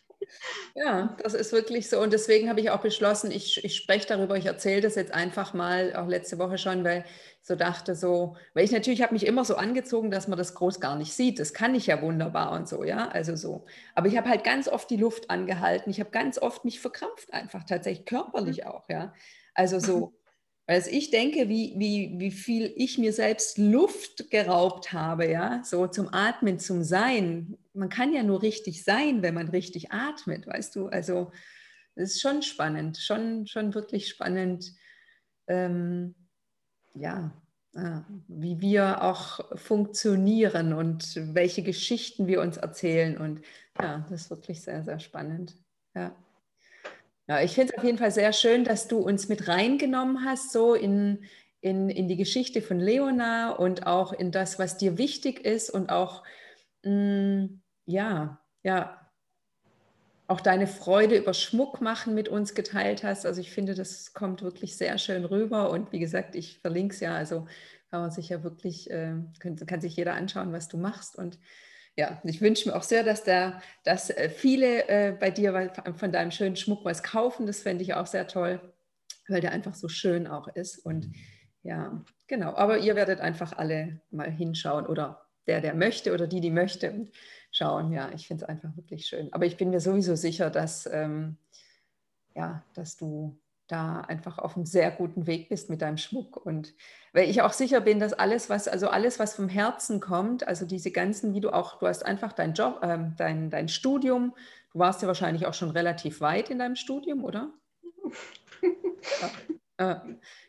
[0.74, 2.00] Ja, das ist wirklich so.
[2.00, 5.54] Und deswegen habe ich auch beschlossen, ich, ich spreche darüber, ich erzähle das jetzt einfach
[5.54, 9.26] mal, auch letzte Woche schon, weil ich so dachte, so, weil ich natürlich habe mich
[9.26, 11.38] immer so angezogen, dass man das groß gar nicht sieht.
[11.38, 13.08] Das kann ich ja wunderbar und so, ja.
[13.08, 13.64] Also so.
[13.94, 15.90] Aber ich habe halt ganz oft die Luft angehalten.
[15.90, 18.70] Ich habe ganz oft mich verkrampft, einfach tatsächlich körperlich mhm.
[18.70, 19.14] auch, ja.
[19.54, 20.12] Also so,
[20.68, 25.86] weil ich denke, wie, wie, wie viel ich mir selbst Luft geraubt habe, ja, so
[25.86, 27.56] zum Atmen, zum Sein.
[27.72, 30.88] Man kann ja nur richtig sein, wenn man richtig atmet, weißt du?
[30.88, 31.32] Also
[31.94, 34.74] es ist schon spannend, schon, schon wirklich spannend,
[35.46, 36.14] ähm,
[36.94, 37.32] ja,
[37.74, 43.16] äh, wie wir auch funktionieren und welche Geschichten wir uns erzählen.
[43.16, 43.40] Und
[43.80, 45.56] ja, das ist wirklich sehr, sehr spannend.
[45.94, 46.14] Ja.
[47.28, 50.50] Ja, ich finde es auf jeden Fall sehr schön, dass du uns mit reingenommen hast,
[50.50, 51.24] so in,
[51.60, 55.90] in, in die Geschichte von Leona und auch in das, was dir wichtig ist und
[55.90, 56.24] auch,
[56.84, 59.08] mh, mm, ja, ja,
[60.26, 63.24] auch deine Freude über Schmuck machen mit uns geteilt hast.
[63.24, 65.70] Also ich finde, das kommt wirklich sehr schön rüber.
[65.70, 67.46] Und wie gesagt, ich verlinke es ja, also
[67.90, 71.16] kann man sich ja wirklich, äh, kann, kann sich jeder anschauen, was du machst.
[71.16, 71.38] Und
[71.98, 76.12] ja, ich wünsche mir auch sehr, dass, da, dass äh, viele äh, bei dir von
[76.12, 77.44] deinem schönen Schmuck was kaufen.
[77.44, 78.60] Das fände ich auch sehr toll,
[79.26, 80.78] weil der einfach so schön auch ist.
[80.78, 81.10] Und
[81.64, 82.54] ja, genau.
[82.54, 86.92] Aber ihr werdet einfach alle mal hinschauen oder der, der möchte oder die, die möchte
[86.92, 87.10] und
[87.50, 87.90] schauen.
[87.90, 89.32] Ja, ich finde es einfach wirklich schön.
[89.32, 91.36] Aber ich bin mir sowieso sicher, dass, ähm,
[92.36, 93.36] ja, dass du
[93.68, 96.44] da einfach auf einem sehr guten Weg bist mit deinem Schmuck.
[96.44, 96.74] Und
[97.12, 100.66] weil ich auch sicher bin, dass alles, was, also alles, was vom Herzen kommt, also
[100.66, 104.34] diese ganzen, wie du auch, du hast einfach dein Job, äh, dein, dein Studium,
[104.72, 107.50] du warst ja wahrscheinlich auch schon relativ weit in deinem Studium, oder?
[109.78, 109.92] ja.
[109.92, 109.96] äh,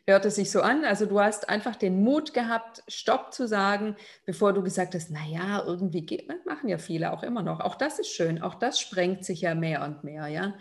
[0.06, 0.84] hörte sich so an.
[0.84, 5.62] Also du hast einfach den Mut gehabt, Stopp zu sagen, bevor du gesagt hast, naja,
[5.66, 7.60] irgendwie geht, machen ja viele auch immer noch.
[7.60, 10.54] Auch das ist schön, auch das sprengt sich ja mehr und mehr, ja.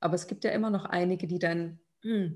[0.00, 2.34] Aber es gibt ja immer noch einige, die dann hm,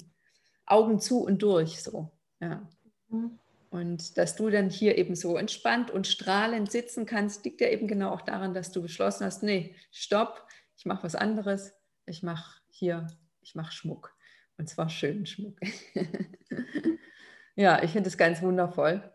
[0.66, 2.10] Augen zu und durch so.
[2.40, 2.68] Ja.
[3.08, 3.38] Mhm.
[3.70, 7.88] Und dass du dann hier eben so entspannt und strahlend sitzen kannst, liegt ja eben
[7.88, 10.46] genau auch daran, dass du beschlossen hast, nee, stopp,
[10.76, 11.74] ich mache was anderes,
[12.06, 13.06] ich mache hier,
[13.42, 14.14] ich mache Schmuck.
[14.56, 15.58] Und zwar schönen Schmuck.
[17.54, 19.12] ja, ich finde es ganz wundervoll,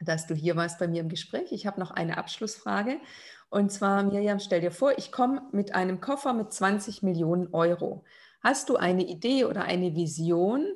[0.00, 1.52] dass du hier warst bei mir im Gespräch.
[1.52, 2.98] Ich habe noch eine Abschlussfrage.
[3.50, 8.04] Und zwar, Miriam, stell dir vor, ich komme mit einem Koffer mit 20 Millionen Euro.
[8.42, 10.66] Hast du eine Idee oder eine Vision?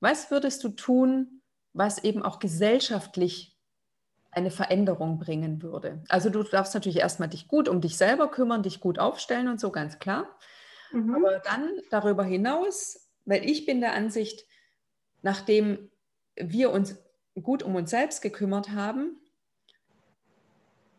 [0.00, 1.42] Was würdest du tun,
[1.72, 3.56] was eben auch gesellschaftlich
[4.32, 6.02] eine Veränderung bringen würde?
[6.08, 9.60] Also du darfst natürlich erstmal dich gut um dich selber kümmern, dich gut aufstellen und
[9.60, 10.26] so, ganz klar.
[10.92, 11.14] Mhm.
[11.14, 14.44] Aber dann darüber hinaus, weil ich bin der Ansicht,
[15.22, 15.90] nachdem
[16.36, 16.96] wir uns
[17.40, 19.20] gut um uns selbst gekümmert haben,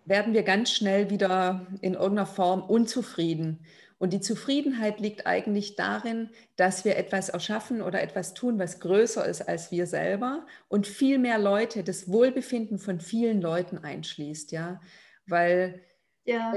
[0.05, 3.65] werden wir ganz schnell wieder in irgendeiner Form unzufrieden.
[3.97, 9.25] Und die Zufriedenheit liegt eigentlich darin, dass wir etwas erschaffen oder etwas tun, was größer
[9.25, 14.81] ist als wir selber und viel mehr Leute, das Wohlbefinden von vielen Leuten einschließt, ja.
[15.27, 15.81] Weil
[16.25, 16.53] ja.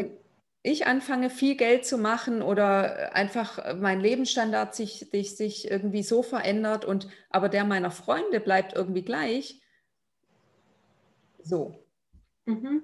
[0.63, 6.25] ich anfange, viel Geld zu machen oder einfach mein Lebensstandard sich, sich, sich irgendwie so
[6.25, 9.63] verändert und aber der meiner Freunde bleibt irgendwie gleich.
[11.41, 11.85] So.
[12.47, 12.83] Mhm.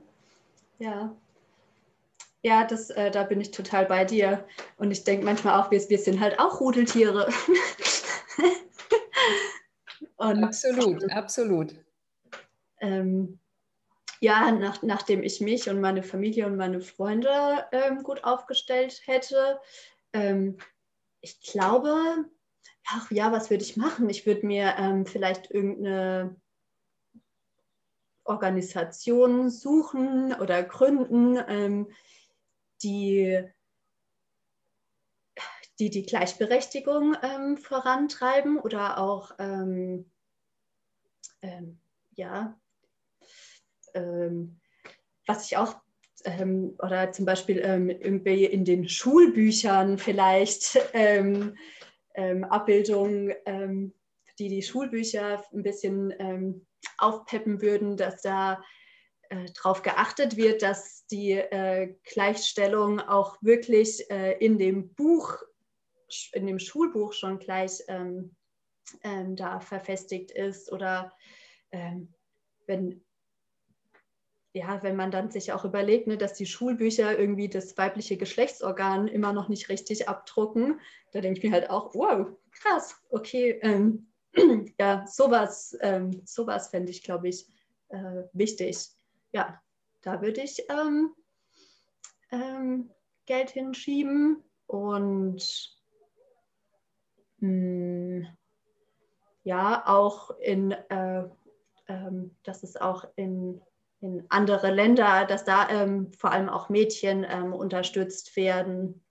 [0.78, 1.16] Ja.
[2.44, 4.46] Ja, das, äh, da bin ich total bei dir.
[4.76, 7.26] Und ich denke manchmal auch, wir, wir sind halt auch Rudeltiere.
[10.16, 11.74] Und, absolut, absolut.
[12.80, 13.38] Ähm,
[14.20, 19.60] ja, nach, nachdem ich mich und meine Familie und meine Freunde ähm, gut aufgestellt hätte,
[20.12, 20.58] ähm,
[21.20, 22.26] ich glaube,
[22.88, 24.08] ach ja, was würde ich machen?
[24.08, 26.36] Ich würde mir ähm, vielleicht irgendeine
[28.24, 31.88] Organisation suchen oder gründen, ähm,
[32.84, 33.42] die,
[35.78, 40.10] die die Gleichberechtigung ähm, vorantreiben oder auch ähm,
[41.42, 41.80] ähm
[42.16, 42.56] ja,
[43.94, 44.60] ähm,
[45.26, 45.74] was ich auch
[46.24, 50.78] ähm, oder zum Beispiel irgendwie in den Schulbüchern vielleicht
[52.14, 53.34] Abbildungen,
[54.38, 56.64] die die Schulbücher ein bisschen
[56.98, 58.62] aufpeppen würden, dass da
[59.30, 65.38] äh, darauf geachtet wird, dass die äh, Gleichstellung auch wirklich äh, in dem Buch,
[66.32, 68.34] in dem Schulbuch schon gleich ähm,
[69.02, 71.12] ähm, da verfestigt ist oder
[71.72, 72.12] ähm,
[72.66, 73.04] wenn
[74.56, 79.08] ja, wenn man dann sich auch überlegt, ne, dass die Schulbücher irgendwie das weibliche Geschlechtsorgan
[79.08, 84.06] immer noch nicht richtig abdrucken, da denke ich mir halt auch, wow, krass, okay, ähm,
[84.78, 87.48] ja, sowas, ähm, sowas fände ich, glaube ich,
[87.88, 88.90] äh, wichtig
[89.34, 89.60] ja,
[90.02, 91.12] da würde ich ähm,
[92.30, 92.90] ähm,
[93.26, 95.76] Geld hinschieben und
[97.38, 98.28] mh, hm,
[99.42, 101.28] ja, auch in, äh,
[101.88, 103.60] ähm, dass es auch in,
[104.00, 109.04] in andere Länder, dass da ähm, vor allem auch Mädchen ähm, unterstützt werden.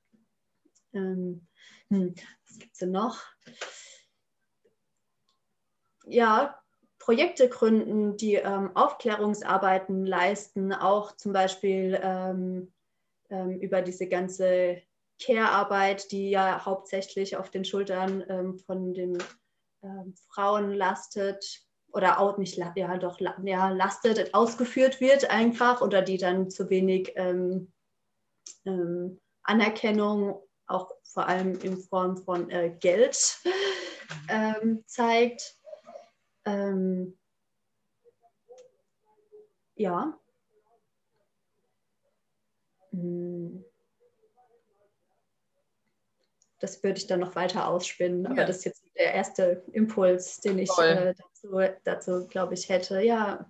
[0.93, 1.47] Ähm,
[1.89, 2.15] hm,
[2.47, 3.21] was gibt es denn noch?
[6.05, 6.62] Ja,
[7.03, 12.71] Projekte gründen, die ähm, Aufklärungsarbeiten leisten, auch zum Beispiel ähm,
[13.29, 14.81] ähm, über diese ganze
[15.21, 19.17] Care-Arbeit, die ja hauptsächlich auf den Schultern ähm, von den
[19.83, 26.17] ähm, Frauen lastet oder auch nicht, ja doch, ja, lastet, ausgeführt wird einfach oder die
[26.17, 27.73] dann zu wenig ähm,
[29.43, 33.41] Anerkennung, auch vor allem in Form von äh, Geld,
[34.85, 35.57] zeigt.
[36.45, 37.17] Ähm,
[39.75, 40.17] ja.
[42.91, 43.63] Hm.
[46.59, 48.29] Das würde ich dann noch weiter ausspinnen, ja.
[48.29, 53.01] aber das ist jetzt der erste Impuls, den ich äh, dazu, dazu glaube ich, hätte.
[53.01, 53.49] Ja.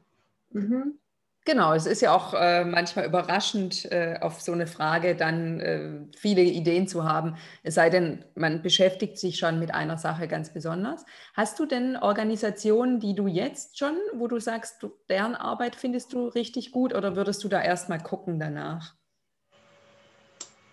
[0.50, 1.00] Mhm.
[1.46, 6.18] Genau, es ist ja auch äh, manchmal überraschend, äh, auf so eine Frage dann äh,
[6.18, 10.54] viele Ideen zu haben, es sei denn, man beschäftigt sich schon mit einer Sache ganz
[10.54, 11.06] besonders.
[11.34, 16.14] Hast du denn Organisationen, die du jetzt schon, wo du sagst, du, deren Arbeit findest
[16.14, 18.96] du richtig gut oder würdest du da erstmal gucken danach?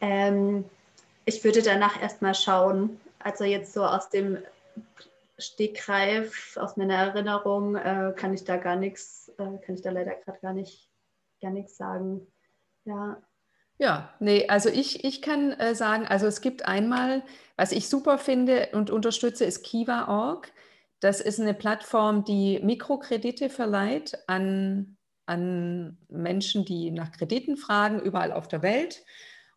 [0.01, 0.65] Ähm,
[1.25, 3.01] ich würde danach erstmal schauen.
[3.19, 4.39] Also jetzt so aus dem
[5.41, 10.15] Stegreif, aus meiner Erinnerung, äh, kann ich da gar nichts, äh, kann ich da leider
[10.15, 10.89] gerade gar nicht,
[11.41, 12.27] gar nichts sagen.
[12.85, 13.23] Ja.
[13.79, 17.23] Ja, nee, also ich, ich kann äh, sagen, also es gibt einmal,
[17.57, 20.53] was ich super finde und unterstütze, ist Kiva.org.
[21.01, 28.33] Das ist eine Plattform, die Mikrokredite verleiht an, an Menschen, die nach Krediten fragen, überall
[28.33, 29.03] auf der Welt.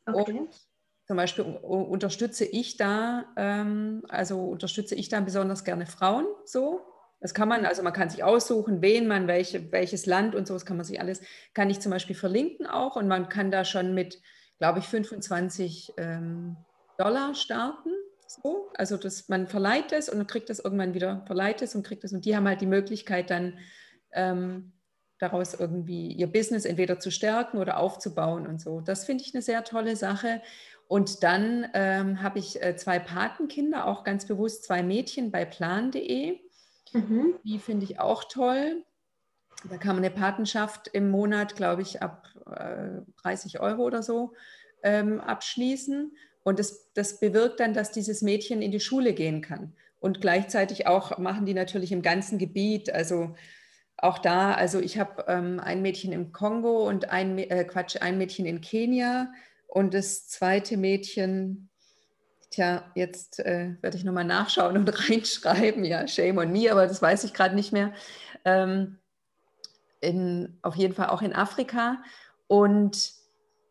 [0.05, 0.39] Okay.
[0.39, 0.55] Und
[1.05, 6.81] zum Beispiel unterstütze ich da, ähm, also unterstütze ich da besonders gerne Frauen so.
[7.19, 10.53] Das kann man, also man kann sich aussuchen, wen man, welche, welches Land und so,
[10.53, 11.21] das kann man sich alles,
[11.53, 14.21] kann ich zum Beispiel verlinken auch und man kann da schon mit,
[14.59, 16.57] glaube ich, 25 ähm,
[16.97, 17.91] Dollar starten.
[18.27, 18.69] So.
[18.75, 22.11] Also das, man verleiht es und kriegt das irgendwann wieder, verleiht es und kriegt es
[22.11, 23.57] und die haben halt die Möglichkeit dann
[24.11, 24.73] ähm,
[25.19, 28.81] daraus irgendwie ihr Business entweder zu stärken oder aufzubauen und so.
[28.81, 30.41] Das finde ich eine sehr tolle Sache.
[30.93, 36.39] Und dann ähm, habe ich äh, zwei Patenkinder, auch ganz bewusst zwei Mädchen bei plan.de.
[36.91, 37.33] Mhm.
[37.43, 38.85] Die finde ich auch toll.
[39.67, 44.33] Da kann man eine Patenschaft im Monat, glaube ich, ab äh, 30 Euro oder so
[44.83, 46.15] ähm, abschließen.
[46.43, 49.73] Und das, das bewirkt dann, dass dieses Mädchen in die Schule gehen kann.
[49.99, 53.33] Und gleichzeitig auch machen die natürlich im ganzen Gebiet, also
[53.97, 58.19] auch da, also ich habe ähm, ein Mädchen im Kongo und ein, äh, Quatsch, ein
[58.19, 59.33] Mädchen in Kenia
[59.74, 61.67] und das zweite Mädchen,
[62.51, 67.01] tja, jetzt äh, werde ich nochmal nachschauen und reinschreiben, ja, shame on me, aber das
[67.01, 67.91] weiß ich gerade nicht mehr.
[68.45, 68.99] Ähm,
[69.99, 72.03] in, auf jeden Fall auch in Afrika
[72.45, 73.13] und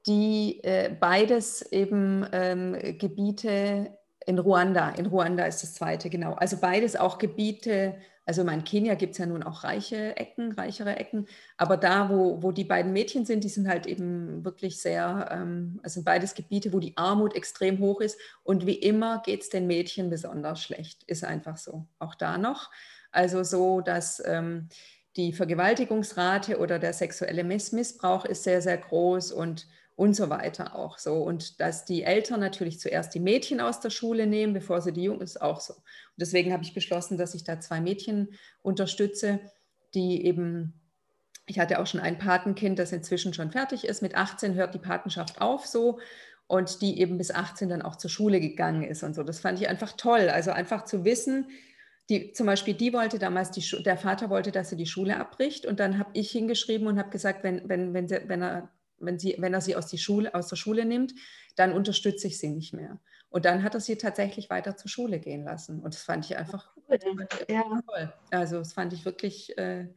[0.09, 3.97] die äh, beides eben ähm, Gebiete
[4.27, 4.89] in Ruanda.
[4.91, 6.33] In Ruanda ist das zweite, genau.
[6.33, 7.95] Also beides auch Gebiete,
[8.25, 12.43] also in Kenia gibt es ja nun auch reiche Ecken, reichere Ecken, aber da, wo,
[12.43, 16.35] wo die beiden Mädchen sind, die sind halt eben wirklich sehr, ähm, also sind beides
[16.35, 20.63] Gebiete, wo die Armut extrem hoch ist und wie immer geht es den Mädchen besonders
[20.63, 21.87] schlecht, ist einfach so.
[21.99, 22.71] Auch da noch.
[23.11, 24.69] Also so, dass ähm,
[25.17, 29.67] die Vergewaltigungsrate oder der sexuelle Missbrauch ist sehr, sehr groß und,
[30.03, 31.23] und so weiter auch so.
[31.23, 35.05] Und dass die Eltern natürlich zuerst die Mädchen aus der Schule nehmen, bevor sie die
[35.05, 35.75] Jungen, ist auch so.
[35.75, 35.85] Und
[36.17, 38.31] deswegen habe ich beschlossen, dass ich da zwei Mädchen
[38.63, 39.39] unterstütze,
[39.95, 40.75] die eben,
[41.47, 44.03] ich hatte auch schon ein Patenkind, das inzwischen schon fertig ist.
[44.03, 46.01] Mit 18 hört die Patenschaft auf so
[46.49, 49.23] und die eben bis 18 dann auch zur Schule gegangen ist und so.
[49.23, 50.31] Das fand ich einfach toll.
[50.31, 51.47] Also einfach zu wissen,
[52.11, 55.65] die, zum Beispiel, die wollte damals, die, der Vater wollte, dass sie die Schule abbricht
[55.65, 58.69] und dann habe ich hingeschrieben und habe gesagt, wenn, wenn, wenn, sie, wenn, er,
[59.05, 61.15] wenn, sie, wenn er sie aus, die Schule, aus der Schule nimmt,
[61.57, 62.99] dann unterstütze ich sie nicht mehr.
[63.29, 65.81] Und dann hat er sie tatsächlich weiter zur Schule gehen lassen.
[65.81, 66.77] Und das fand ich einfach
[67.49, 67.65] ja.
[67.87, 68.13] toll.
[68.31, 69.89] Also das fand ich wirklich, äh,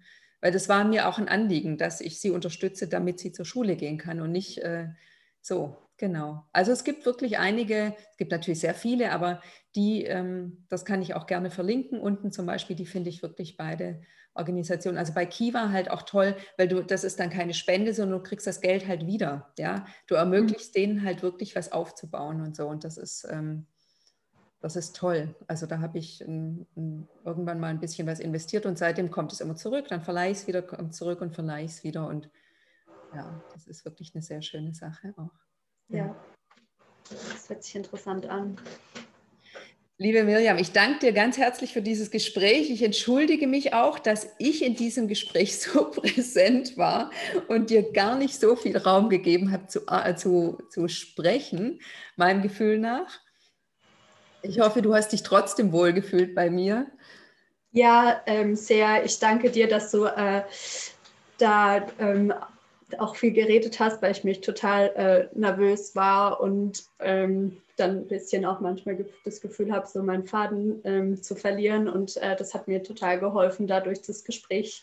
[0.42, 3.76] weil das war mir auch ein Anliegen, dass ich sie unterstütze, damit sie zur Schule
[3.76, 4.88] gehen kann und nicht äh,
[5.42, 5.78] so.
[5.98, 6.46] Genau.
[6.52, 9.42] Also es gibt wirklich einige, es gibt natürlich sehr viele, aber
[9.76, 13.56] die, ähm, das kann ich auch gerne verlinken unten zum Beispiel, die finde ich wirklich
[13.56, 14.02] beide
[14.34, 14.98] Organisationen.
[14.98, 18.24] Also bei Kiva halt auch toll, weil du, das ist dann keine Spende, sondern du
[18.24, 19.54] kriegst das Geld halt wieder.
[19.58, 20.80] Ja, du ermöglichst mhm.
[20.80, 22.68] denen halt wirklich was aufzubauen und so.
[22.68, 23.66] Und das ist, ähm,
[24.60, 25.34] das ist toll.
[25.48, 29.32] Also da habe ich um, um, irgendwann mal ein bisschen was investiert und seitdem kommt
[29.32, 29.88] es immer zurück.
[29.88, 32.06] Dann verleihe ich es wieder, kommt zurück und verleihe ich es wieder.
[32.08, 32.30] Und
[33.16, 35.45] ja, das ist wirklich eine sehr schöne Sache auch.
[35.90, 36.16] Ja,
[37.10, 38.58] das hört sich interessant an.
[39.98, 42.70] Liebe Miriam, ich danke dir ganz herzlich für dieses Gespräch.
[42.70, 47.12] Ich entschuldige mich auch, dass ich in diesem Gespräch so präsent war
[47.48, 51.80] und dir gar nicht so viel Raum gegeben habe zu, äh, zu, zu sprechen,
[52.18, 53.22] meinem Gefühl nach.
[54.42, 56.88] Ich hoffe, du hast dich trotzdem wohlgefühlt bei mir.
[57.72, 59.06] Ja, ähm, sehr.
[59.06, 60.44] Ich danke dir, dass du äh,
[61.38, 62.34] da ähm,
[62.98, 68.08] auch viel geredet hast, weil ich mich total äh, nervös war und ähm, dann ein
[68.08, 71.90] bisschen auch manchmal das Gefühl habe, so meinen Faden ähm, zu verlieren.
[71.90, 74.82] Und äh, das hat mir total geholfen, da durch das Gespräch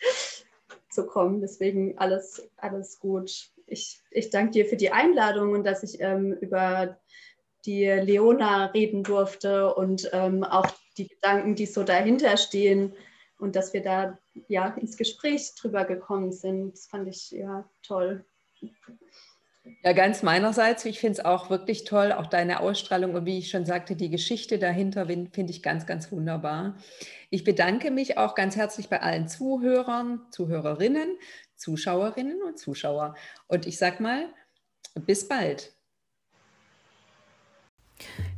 [0.90, 1.40] zu kommen.
[1.40, 3.50] Deswegen alles, alles gut.
[3.66, 6.98] Ich, ich danke dir für die Einladung und dass ich ähm, über
[7.64, 10.66] die Leona reden durfte und ähm, auch
[10.98, 12.92] die Gedanken, die so dahinter stehen
[13.42, 14.16] und dass wir da
[14.46, 16.74] ja ins Gespräch drüber gekommen sind.
[16.74, 18.24] Das fand ich ja toll.
[19.82, 20.84] Ja, ganz meinerseits.
[20.84, 24.10] Ich finde es auch wirklich toll, auch deine Ausstrahlung und wie ich schon sagte, die
[24.10, 26.76] Geschichte dahinter finde ich ganz, ganz wunderbar.
[27.30, 31.16] Ich bedanke mich auch ganz herzlich bei allen Zuhörern, Zuhörerinnen,
[31.56, 33.16] Zuschauerinnen und Zuschauer.
[33.48, 34.26] Und ich sage mal,
[34.94, 35.72] bis bald.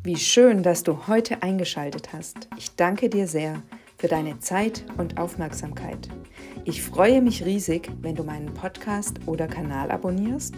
[0.03, 2.49] Wie schön, dass du heute eingeschaltet hast.
[2.57, 3.63] Ich danke dir sehr
[4.05, 6.11] für deine Zeit und Aufmerksamkeit.
[6.67, 10.55] Ich freue mich riesig, wenn du meinen Podcast oder Kanal abonnierst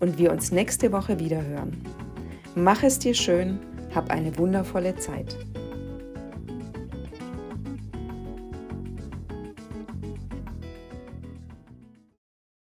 [0.00, 1.80] und wir uns nächste Woche wieder hören.
[2.56, 3.60] Mach es dir schön,
[3.94, 5.38] hab eine wundervolle Zeit.